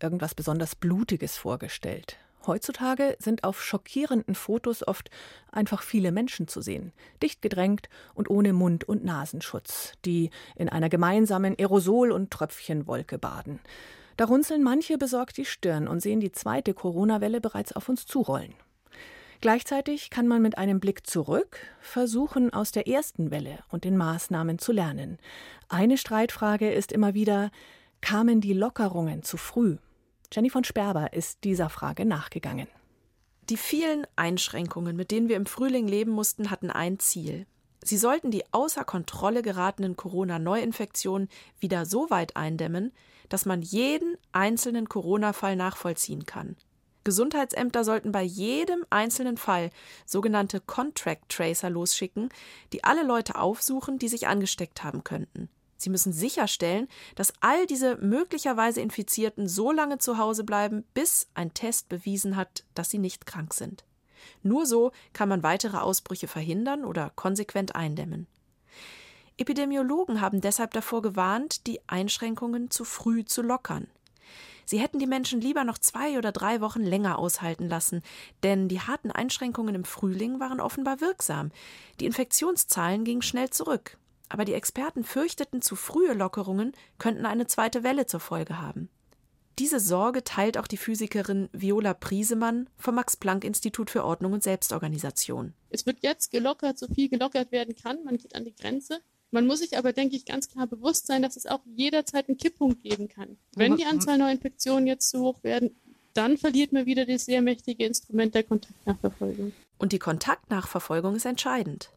irgendwas 0.02 0.34
besonders 0.34 0.74
Blutiges 0.74 1.36
vorgestellt. 1.36 2.16
Heutzutage 2.46 3.18
sind 3.20 3.44
auf 3.44 3.62
schockierenden 3.62 4.36
Fotos 4.36 4.88
oft 4.88 5.10
einfach 5.52 5.82
viele 5.82 6.14
Menschen 6.14 6.48
zu 6.48 6.62
sehen, 6.62 6.94
dicht 7.22 7.42
gedrängt 7.42 7.90
und 8.14 8.30
ohne 8.30 8.54
Mund- 8.54 8.86
und 8.86 9.04
Nasenschutz, 9.04 9.96
die 10.06 10.30
in 10.56 10.70
einer 10.70 10.88
gemeinsamen 10.88 11.56
Aerosol- 11.58 12.14
und 12.14 12.32
Tröpfchenwolke 12.32 13.18
baden. 13.18 13.60
Da 14.16 14.24
runzeln 14.24 14.64
manche 14.64 14.98
besorgt 14.98 15.36
die 15.36 15.44
Stirn 15.44 15.90
und 15.90 16.00
sehen 16.00 16.22
die 16.22 16.32
zweite 16.32 16.74
Corona-Welle 16.74 17.42
bereits 17.42 17.74
auf 17.74 17.90
uns 17.90 18.06
zurollen. 18.06 18.54
Gleichzeitig 19.40 20.10
kann 20.10 20.28
man 20.28 20.42
mit 20.42 20.58
einem 20.58 20.80
Blick 20.80 21.06
zurück 21.06 21.60
versuchen, 21.80 22.52
aus 22.54 22.72
der 22.72 22.88
ersten 22.88 23.30
Welle 23.30 23.60
und 23.70 23.84
den 23.84 23.96
Maßnahmen 23.96 24.58
zu 24.58 24.72
lernen. 24.72 25.20
Eine 25.70 25.98
Streitfrage 25.98 26.72
ist 26.72 26.92
immer 26.92 27.14
wieder, 27.14 27.52
kamen 28.02 28.42
die 28.42 28.54
Lockerungen 28.54 29.24
zu 29.24 29.38
früh? 29.38 29.78
Jenny 30.32 30.50
von 30.50 30.64
Sperber 30.64 31.14
ist 31.14 31.44
dieser 31.44 31.70
Frage 31.70 32.06
nachgegangen. 32.06 32.68
Die 33.50 33.58
vielen 33.58 34.06
Einschränkungen, 34.16 34.96
mit 34.96 35.12
denen 35.12 35.30
wir 35.30 35.38
im 35.38 35.46
Frühling 35.46 35.88
leben 35.88 36.12
mussten, 36.12 36.50
hatten 36.50 36.70
ein 36.70 37.00
Ziel. 37.00 37.46
Sie 37.84 37.98
sollten 37.98 38.32
die 38.32 38.44
außer 38.52 38.84
Kontrolle 38.84 39.42
geratenen 39.42 39.96
Corona-Neuinfektionen 39.96 41.30
wieder 41.60 41.86
so 41.86 42.10
weit 42.10 42.36
eindämmen, 42.36 42.92
dass 43.30 43.46
man 43.46 43.62
jeden 43.62 44.18
einzelnen 44.32 44.90
Corona-Fall 44.90 45.56
nachvollziehen 45.56 46.26
kann. 46.26 46.58
Gesundheitsämter 47.08 47.86
sollten 47.86 48.12
bei 48.12 48.22
jedem 48.22 48.86
einzelnen 48.90 49.38
Fall 49.38 49.70
sogenannte 50.06 50.60
Contract 50.60 51.30
Tracer 51.30 51.70
losschicken, 51.70 52.28
die 52.74 52.84
alle 52.84 53.02
Leute 53.04 53.36
aufsuchen, 53.36 53.98
die 53.98 54.10
sich 54.10 54.28
angesteckt 54.28 54.84
haben 54.84 55.06
könnten. 55.06 55.48
Sie 55.78 55.90
müssen 55.90 56.12
sicherstellen, 56.12 56.90
dass 57.16 57.32
all 57.40 57.66
diese 57.66 57.96
möglicherweise 57.96 58.82
Infizierten 58.82 59.48
so 59.48 59.72
lange 59.72 60.00
zu 60.00 60.18
Hause 60.18 60.44
bleiben, 60.44 60.84
bis 60.94 61.30
ein 61.34 61.54
Test 61.54 61.88
bewiesen 61.88 62.36
hat, 62.36 62.66
dass 62.74 62.90
sie 62.90 62.98
nicht 62.98 63.26
krank 63.26 63.54
sind. 63.54 63.86
Nur 64.44 64.66
so 64.66 64.92
kann 65.14 65.30
man 65.30 65.44
weitere 65.44 65.78
Ausbrüche 65.78 66.28
verhindern 66.28 66.84
oder 66.84 67.14
konsequent 67.16 67.74
eindämmen. 67.74 68.28
Epidemiologen 69.38 70.20
haben 70.20 70.42
deshalb 70.42 70.74
davor 70.74 71.02
gewarnt, 71.02 71.68
die 71.68 71.80
Einschränkungen 71.88 72.70
zu 72.70 72.84
früh 72.84 73.24
zu 73.24 73.42
lockern. 73.42 73.88
Sie 74.68 74.80
hätten 74.80 75.00
die 75.00 75.08
Menschen 75.08 75.40
lieber 75.40 75.64
noch 75.64 75.78
zwei 75.78 76.18
oder 76.18 76.34
drei 76.34 76.60
Wochen 76.60 76.84
länger 76.84 77.18
aushalten 77.18 77.70
lassen, 77.70 78.02
denn 78.44 78.68
die 78.68 78.82
harten 78.82 79.12
Einschränkungen 79.12 79.76
im 79.76 79.86
Frühling 79.86 80.42
waren 80.42 80.60
offenbar 80.60 81.00
wirksam. 81.00 81.52
Die 82.02 82.06
Infektionszahlen 82.06 83.06
gingen 83.06 83.22
schnell 83.22 83.50
zurück. 83.50 83.98
Aber 84.28 84.44
die 84.44 84.54
Experten 84.54 85.06
fürchteten, 85.06 85.62
zu 85.62 85.78
frühe 85.78 86.14
Lockerungen 86.14 86.74
könnten 86.98 87.26
eine 87.26 87.48
zweite 87.48 87.84
Welle 87.84 88.08
zur 88.08 88.20
Folge 88.20 88.62
haben. 88.62 88.90
Diese 89.58 89.80
Sorge 89.80 90.26
teilt 90.26 90.58
auch 90.58 90.68
die 90.68 90.76
Physikerin 90.76 91.48
Viola 91.54 91.94
Priesemann 91.94 92.70
vom 92.76 92.96
Max-Planck-Institut 92.96 93.90
für 93.90 94.04
Ordnung 94.04 94.34
und 94.34 94.44
Selbstorganisation. 94.44 95.54
Es 95.70 95.86
wird 95.86 96.00
jetzt 96.04 96.30
gelockert, 96.30 96.78
so 96.78 96.88
viel 96.88 97.08
gelockert 97.08 97.54
werden 97.54 97.74
kann. 97.74 98.04
Man 98.04 98.18
geht 98.18 98.36
an 98.36 98.44
die 98.44 98.54
Grenze. 98.54 99.00
Man 99.32 99.46
muss 99.46 99.60
sich 99.60 99.78
aber, 99.78 99.94
denke 99.94 100.16
ich, 100.16 100.26
ganz 100.26 100.50
klar 100.50 100.68
bewusst 100.68 101.08
sein, 101.08 101.22
dass 101.22 101.36
es 101.36 101.46
auch 101.46 101.60
jederzeit 101.66 102.30
einen 102.30 102.38
Kipppunkt 102.38 102.82
geben 102.84 103.10
kann. 103.10 103.38
Wenn 103.56 103.76
die 103.76 103.86
Anzahl 103.86 104.18
Neuinfektionen 104.18 104.88
jetzt 104.88 105.10
zu 105.10 105.20
hoch 105.20 105.44
werden, 105.44 105.76
dann 106.14 106.38
verliert 106.38 106.72
man 106.72 106.86
wieder 106.86 107.06
das 107.06 107.26
sehr 107.26 107.42
mächtige 107.42 107.86
Instrument 107.86 108.34
der 108.34 108.44
Kontaktnachverfolgung. 108.44 109.52
Und 109.78 109.92
die 109.92 110.00
Kontaktnachverfolgung 110.00 111.16
ist 111.16 111.26
entscheidend. 111.26 111.92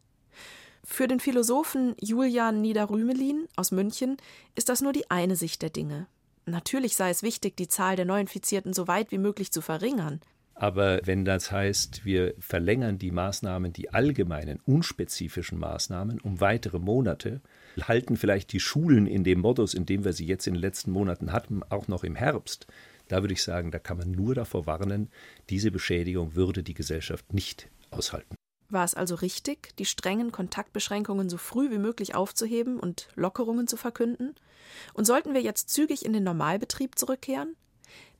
Für 0.83 1.07
den 1.07 1.19
Philosophen 1.19 1.95
Julian 1.99 2.61
Niederrümelin 2.61 3.47
aus 3.55 3.71
München 3.71 4.17
ist 4.55 4.69
das 4.69 4.81
nur 4.81 4.93
die 4.93 5.09
eine 5.09 5.35
Sicht 5.35 5.61
der 5.61 5.69
Dinge. 5.69 6.07
Natürlich 6.45 6.95
sei 6.95 7.11
es 7.11 7.23
wichtig, 7.23 7.55
die 7.55 7.67
Zahl 7.67 7.95
der 7.95 8.05
Neuinfizierten 8.05 8.73
so 8.73 8.87
weit 8.87 9.11
wie 9.11 9.19
möglich 9.19 9.51
zu 9.51 9.61
verringern. 9.61 10.21
Aber 10.61 10.99
wenn 11.05 11.25
das 11.25 11.51
heißt, 11.51 12.05
wir 12.05 12.35
verlängern 12.37 12.99
die 12.99 13.09
Maßnahmen, 13.09 13.73
die 13.73 13.89
allgemeinen, 13.89 14.59
unspezifischen 14.67 15.57
Maßnahmen 15.57 16.21
um 16.21 16.39
weitere 16.39 16.77
Monate, 16.77 17.41
halten 17.81 18.15
vielleicht 18.15 18.53
die 18.53 18.59
Schulen 18.59 19.07
in 19.07 19.23
dem 19.23 19.39
Modus, 19.39 19.73
in 19.73 19.87
dem 19.87 20.05
wir 20.05 20.13
sie 20.13 20.27
jetzt 20.27 20.45
in 20.45 20.53
den 20.53 20.61
letzten 20.61 20.91
Monaten 20.91 21.31
hatten, 21.31 21.63
auch 21.63 21.87
noch 21.87 22.03
im 22.03 22.15
Herbst, 22.15 22.67
da 23.07 23.23
würde 23.23 23.33
ich 23.33 23.41
sagen, 23.41 23.71
da 23.71 23.79
kann 23.79 23.97
man 23.97 24.11
nur 24.11 24.35
davor 24.35 24.67
warnen, 24.67 25.09
diese 25.49 25.71
Beschädigung 25.71 26.35
würde 26.35 26.61
die 26.61 26.75
Gesellschaft 26.75 27.33
nicht 27.33 27.67
aushalten. 27.89 28.35
War 28.69 28.85
es 28.85 28.93
also 28.93 29.15
richtig, 29.15 29.75
die 29.77 29.85
strengen 29.85 30.31
Kontaktbeschränkungen 30.31 31.27
so 31.27 31.37
früh 31.37 31.71
wie 31.71 31.79
möglich 31.79 32.13
aufzuheben 32.13 32.79
und 32.79 33.07
Lockerungen 33.15 33.65
zu 33.65 33.77
verkünden? 33.77 34.35
Und 34.93 35.05
sollten 35.05 35.33
wir 35.33 35.41
jetzt 35.41 35.71
zügig 35.71 36.05
in 36.05 36.13
den 36.13 36.23
Normalbetrieb 36.23 36.99
zurückkehren? 36.99 37.55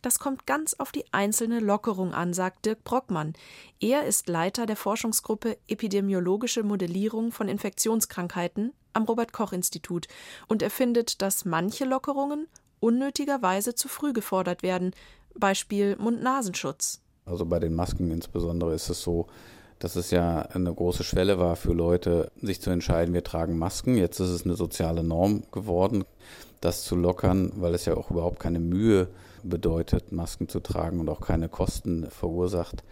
Das 0.02 0.18
kommt 0.18 0.48
ganz 0.48 0.74
auf 0.74 0.92
die 0.92 1.06
einzelne 1.12 1.60
Lockerung 1.60 2.14
an, 2.14 2.34
sagt 2.34 2.66
Dirk 2.66 2.84
Brockmann. 2.84 3.34
Er 3.80 4.06
ist 4.06 4.28
Leiter 4.28 4.66
der 4.66 4.76
Forschungsgruppe 4.76 5.58
Epidemiologische 5.68 6.64
Modellierung 6.64 7.32
von 7.32 7.48
Infektionskrankheiten 7.48 8.74
am 8.94 9.04
Robert 9.04 9.32
Koch 9.32 9.54
Institut 9.54 10.08
und 10.48 10.64
er 10.64 10.72
findet, 10.72 11.22
dass 11.22 11.46
manche 11.46 11.86
Lockerungen 11.86 12.48
unnötigerweise 12.80 13.76
zu 13.76 13.88
früh 13.88 14.12
gefordert 14.12 14.64
werden, 14.64 14.92
Beispiel 15.36 15.96
Mund-Nasenschutz. 15.98 17.02
Also 17.26 17.46
bei 17.46 17.60
den 17.60 17.76
Masken 17.76 18.10
insbesondere 18.10 18.74
ist 18.74 18.90
es 18.90 19.02
so, 19.02 19.28
dass 19.78 19.96
es 19.96 20.10
ja 20.10 20.42
eine 20.42 20.74
große 20.74 21.04
Schwelle 21.04 21.38
war 21.40 21.56
für 21.56 21.74
Leute, 21.74 22.32
sich 22.42 22.60
zu 22.60 22.72
entscheiden, 22.72 23.14
wir 23.14 23.24
tragen 23.24 23.58
Masken. 23.58 23.98
Jetzt 23.98 24.20
ist 24.20 24.30
es 24.30 24.46
eine 24.46 24.56
soziale 24.56 25.04
Norm 25.04 25.44
geworden, 25.52 26.06
das 26.60 26.84
zu 26.84 26.96
lockern, 26.96 27.52
weil 27.56 27.76
es 27.76 27.86
ja 27.86 27.96
auch 27.96 28.10
überhaupt 28.10 28.40
keine 28.40 28.60
Mühe 28.60 29.08
bedeutet, 29.44 30.12
Masken 30.12 30.50
zu 30.50 30.60
tragen 30.60 31.00
und 31.00 31.10
auch 31.10 31.22
keine 31.22 31.50
Kosten 31.50 32.10
verursacht, 32.10 32.84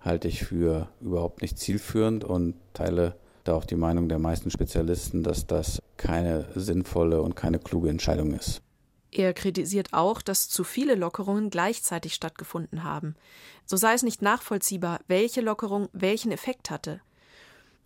halte 0.00 0.28
ich 0.28 0.44
für 0.44 0.88
überhaupt 1.00 1.42
nicht 1.42 1.58
zielführend 1.58 2.24
und 2.24 2.54
teile 2.74 3.16
da 3.44 3.54
auch 3.54 3.64
die 3.64 3.76
Meinung 3.76 4.08
der 4.08 4.18
meisten 4.18 4.50
Spezialisten, 4.50 5.22
dass 5.22 5.46
das 5.46 5.82
keine 5.96 6.46
sinnvolle 6.54 7.22
und 7.22 7.34
keine 7.34 7.58
kluge 7.58 7.88
Entscheidung 7.88 8.34
ist. 8.34 8.60
Er 9.10 9.32
kritisiert 9.32 9.92
auch, 9.92 10.20
dass 10.20 10.48
zu 10.48 10.64
viele 10.64 10.94
Lockerungen 10.94 11.48
gleichzeitig 11.48 12.14
stattgefunden 12.14 12.84
haben. 12.84 13.16
So 13.64 13.76
sei 13.76 13.94
es 13.94 14.02
nicht 14.02 14.20
nachvollziehbar, 14.20 15.00
welche 15.08 15.40
Lockerung 15.40 15.88
welchen 15.92 16.30
Effekt 16.30 16.70
hatte. 16.70 17.00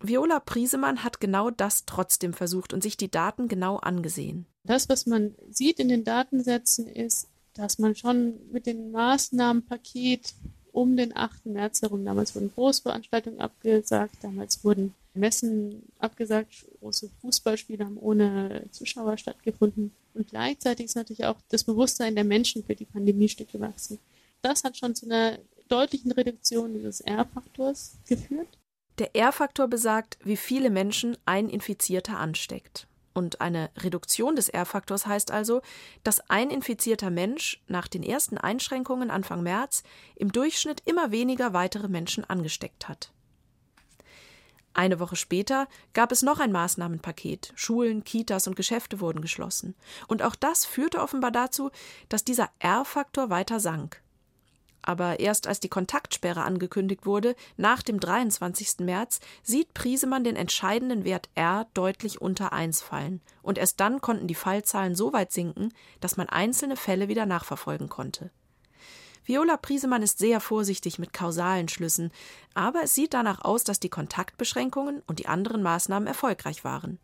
Viola 0.01 0.41
Priesemann 0.41 1.05
hat 1.05 1.21
genau 1.21 1.51
das 1.51 1.85
trotzdem 1.87 2.33
versucht 2.33 2.73
und 2.73 2.83
sich 2.83 2.97
die 2.97 3.11
Daten 3.11 3.47
genau 3.47 3.77
angesehen. 3.77 4.47
Das, 4.65 4.89
was 4.89 5.07
man 5.07 5.37
sieht 5.49 5.79
in 5.79 5.89
den 5.89 6.03
Datensätzen, 6.03 6.89
ist, 6.89 7.29
dass 7.55 7.79
man 7.79 7.95
schon 7.95 8.35
mit 8.51 8.67
dem 8.67 8.91
Maßnahmenpaket 8.93 10.35
um 10.73 10.97
den 10.97 11.15
8. 11.17 11.47
März 11.47 11.83
herum, 11.83 12.05
damals 12.05 12.35
wurden 12.35 12.53
Großveranstaltungen 12.55 13.41
abgesagt, 13.41 14.17
damals 14.23 14.65
wurden 14.65 14.95
Messen 15.15 15.83
abgesagt, 15.99 16.67
große 16.81 17.11
Fußballspiele 17.21 17.85
haben 17.85 17.99
ohne 17.99 18.65
Zuschauer 18.71 19.19
stattgefunden. 19.19 19.93
Und 20.15 20.29
gleichzeitig 20.29 20.87
ist 20.87 20.97
natürlich 20.97 21.27
auch 21.27 21.37
das 21.51 21.65
Bewusstsein 21.65 22.15
der 22.15 22.25
Menschen 22.25 22.65
für 22.65 22.75
die 22.75 22.87
Pandemie 22.87 23.29
Stück 23.29 23.53
gewachsen. 23.53 23.99
Das 24.41 24.65
hat 24.65 24.77
schon 24.77 24.95
zu 24.95 25.07
einer 25.07 25.39
deutlichen 25.69 26.13
Reduktion 26.13 26.75
dieses 26.75 27.01
R-Faktors 27.03 27.99
geführt. 28.07 28.59
Der 28.99 29.15
R-Faktor 29.15 29.69
besagt, 29.69 30.19
wie 30.25 30.37
viele 30.37 30.71
Menschen 30.71 31.17
ein 31.25 31.49
Infizierter 31.49 32.19
ansteckt. 32.19 32.87
Und 33.15 33.41
eine 33.41 33.71
Reduktion 33.77 34.37
des 34.37 34.49
R-Faktors 34.49 35.07
heißt 35.07 35.31
also, 35.31 35.63
dass 36.03 36.31
ein 36.31 36.51
infizierter 36.51 37.11
Mensch 37.11 37.63
nach 37.69 37.89
den 37.89 38.03
ersten 38.03 38.39
Einschränkungen 38.39 39.11
Anfang 39.11 39.43
März 39.43 39.83
im 40.17 40.33
Durchschnitt 40.33 40.83
immer 40.87 41.11
weniger 41.11 41.53
weitere 41.53 41.89
Menschen 41.89 42.25
angesteckt 42.25 42.89
hat. 42.89 43.13
Eine 44.75 45.01
Woche 45.01 45.17
später 45.17 45.69
gab 45.93 46.13
es 46.13 46.23
noch 46.23 46.41
ein 46.41 46.53
Maßnahmenpaket. 46.53 47.53
Schulen, 47.55 48.05
Kitas 48.05 48.47
und 48.47 48.57
Geschäfte 48.57 49.01
wurden 49.01 49.21
geschlossen. 49.21 49.75
Und 50.09 50.23
auch 50.23 50.35
das 50.35 50.65
führte 50.65 51.01
offenbar 51.01 51.31
dazu, 51.31 51.71
dass 52.09 52.25
dieser 52.25 52.49
R-Faktor 52.59 53.29
weiter 53.29 53.61
sank. 53.61 54.02
Aber 54.83 55.21
erst 55.21 55.47
als 55.47 55.61
die 55.61 55.69
Kontaktsperre 55.69 56.43
angekündigt 56.43 57.07
wurde, 57.07 57.37
nach 57.57 57.83
dem 57.83 58.01
23. 58.01 58.81
März, 58.81 59.21
sieht 59.43 59.73
Priesemann 59.75 60.25
den 60.25 60.37
entscheidenden 60.37 61.05
Wert 61.05 61.29
R 61.35 61.67
deutlich 61.73 62.21
unter 62.21 62.53
1 62.53 62.83
fallen. 62.83 63.21
Und 63.43 63.59
erst 63.59 63.81
dann 63.81 64.01
konnten 64.01 64.27
die 64.27 64.35
Fallzahlen 64.35 64.95
so 64.95 65.13
weit 65.13 65.33
sinken, 65.33 65.73
dass 66.01 66.17
man 66.17 66.29
einzelne 66.29 66.77
Fälle 66.77 67.09
wieder 67.09 67.27
nachverfolgen 67.27 67.89
konnte. 67.89 68.31
Viola 69.25 69.57
Priesemann 69.57 70.03
ist 70.03 70.19
sehr 70.19 70.41
vorsichtig 70.41 70.99
mit 70.99 71.13
kausalen 71.13 71.69
Schlüssen, 71.69 72.11
aber 72.55 72.83
es 72.83 72.95
sieht 72.95 73.15
danach 73.15 73.45
aus, 73.45 73.63
dass 73.63 73.79
die 73.79 73.89
Kontaktbeschränkungen 73.89 75.01
und 75.07 75.21
die 75.21 75.29
anderen 75.29 75.63
Maßnahmen 75.63 76.09
erfolgreich 76.09 76.65
waren. 76.65 76.99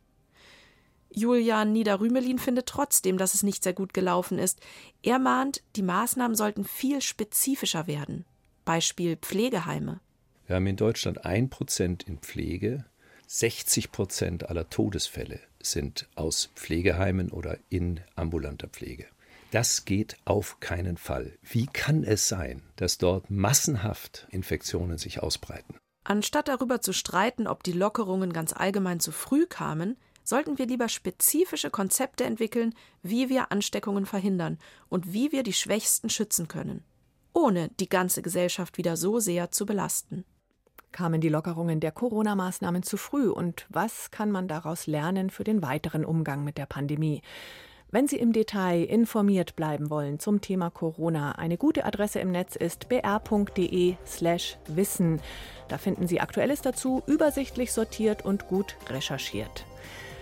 Julian 1.11 1.73
Niederrümelin 1.73 2.39
findet 2.39 2.67
trotzdem, 2.67 3.19
dass 3.19 3.35
es 3.35 3.43
nicht 3.43 3.63
sehr 3.63 3.73
gut 3.73 3.95
gelaufen 3.95 4.39
ist. 4.39 4.61
Er 5.03 5.19
mahnt, 5.19 5.63
die 5.77 5.83
Maßnahmen 5.83 6.37
sollten 6.37 6.65
viel 6.65 7.01
spezifischer 7.01 7.87
werden. 7.87 8.25
Beispiel 8.65 9.17
Pflegeheime. 9.17 10.01
Wir 10.47 10.57
haben 10.57 10.67
in 10.67 10.77
Deutschland 10.77 11.25
ein 11.25 11.49
Prozent 11.51 12.03
in 12.03 12.19
Pflege. 12.19 12.85
60 13.27 13.93
Prozent 13.93 14.49
aller 14.49 14.71
Todesfälle 14.71 15.41
sind 15.61 16.09
aus 16.15 16.51
Pflegeheimen 16.55 17.31
oder 17.31 17.59
in 17.69 18.01
ambulanter 18.17 18.69
Pflege. 18.69 19.07
Das 19.51 19.87
geht 19.87 20.17
auf 20.27 20.61
keinen 20.61 20.99
Fall. 20.99 21.39
Wie 21.43 21.67
kann 21.67 22.05
es 22.05 22.29
sein, 22.29 22.63
dass 22.77 22.99
dort 22.99 23.31
massenhaft 23.31 24.27
Infektionen 24.31 24.99
sich 24.99 25.23
ausbreiten? 25.23 25.77
Anstatt 26.05 26.49
darüber 26.49 26.81
zu 26.81 26.93
streiten, 26.93 27.47
ob 27.47 27.63
die 27.63 27.73
Lockerungen 27.73 28.33
ganz 28.33 28.55
allgemein 28.55 29.01
zu 29.01 29.13
früh 29.13 29.47
kamen, 29.47 29.97
sollten 30.29 30.59
wir 30.59 30.67
lieber 30.67 30.89
spezifische 30.89 31.71
Konzepte 31.71 32.25
entwickeln, 32.25 32.75
wie 33.03 33.29
wir 33.29 33.51
Ansteckungen 33.51 34.07
verhindern 34.07 34.59
und 34.89 35.13
wie 35.13 35.33
wir 35.33 35.43
die 35.43 35.53
Schwächsten 35.53 36.11
schützen 36.11 36.49
können, 36.49 36.85
ohne 37.33 37.71
die 37.81 37.89
ganze 37.89 38.23
Gesellschaft 38.23 38.79
wieder 38.79 38.97
so 38.97 39.21
sehr 39.21 39.51
zu 39.51 39.65
belasten. 39.65 40.25
Kamen 40.93 41.21
die 41.21 41.29
Lockerungen 41.29 41.81
der 41.81 41.93
Corona-Maßnahmen 41.93 42.83
zu 42.83 42.97
früh 42.97 43.29
und 43.29 43.67
was 43.69 44.11
kann 44.11 44.31
man 44.31 44.49
daraus 44.49 44.87
lernen 44.87 45.31
für 45.31 45.45
den 45.45 45.63
weiteren 45.63 46.05
Umgang 46.05 46.45
mit 46.45 46.59
der 46.59 46.67
Pandemie? 46.67 47.23
Wenn 47.91 48.07
Sie 48.07 48.19
im 48.19 48.35
Detail 48.35 48.85
informiert 48.85 49.57
bleiben 49.57 49.89
wollen 49.89 50.19
zum 50.19 50.43
Thema 50.43 50.69
Corona, 50.69 51.33
eine 51.33 51.57
gute 51.57 51.87
Adresse 51.87 52.21
im 52.21 52.31
Netz 52.31 52.55
ist 52.55 52.91
br.de/slash 52.91 54.59
wissen. 54.67 55.23
Da 55.69 55.79
finden 55.79 56.07
Sie 56.07 56.21
Aktuelles 56.21 56.61
dazu, 56.61 57.03
übersichtlich 57.07 57.73
sortiert 57.73 58.27
und 58.27 58.47
gut 58.47 58.77
recherchiert. 58.91 59.65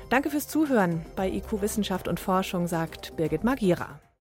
Danke 0.09 0.31
fürs 0.31 0.47
Zuhören 0.47 1.05
bei 1.17 1.29
IQ 1.29 1.61
Wissenschaft 1.61 2.07
und 2.07 2.21
Forschung, 2.21 2.69
sagt 2.69 3.17
Birgit 3.17 3.43
Magira. 3.43 4.01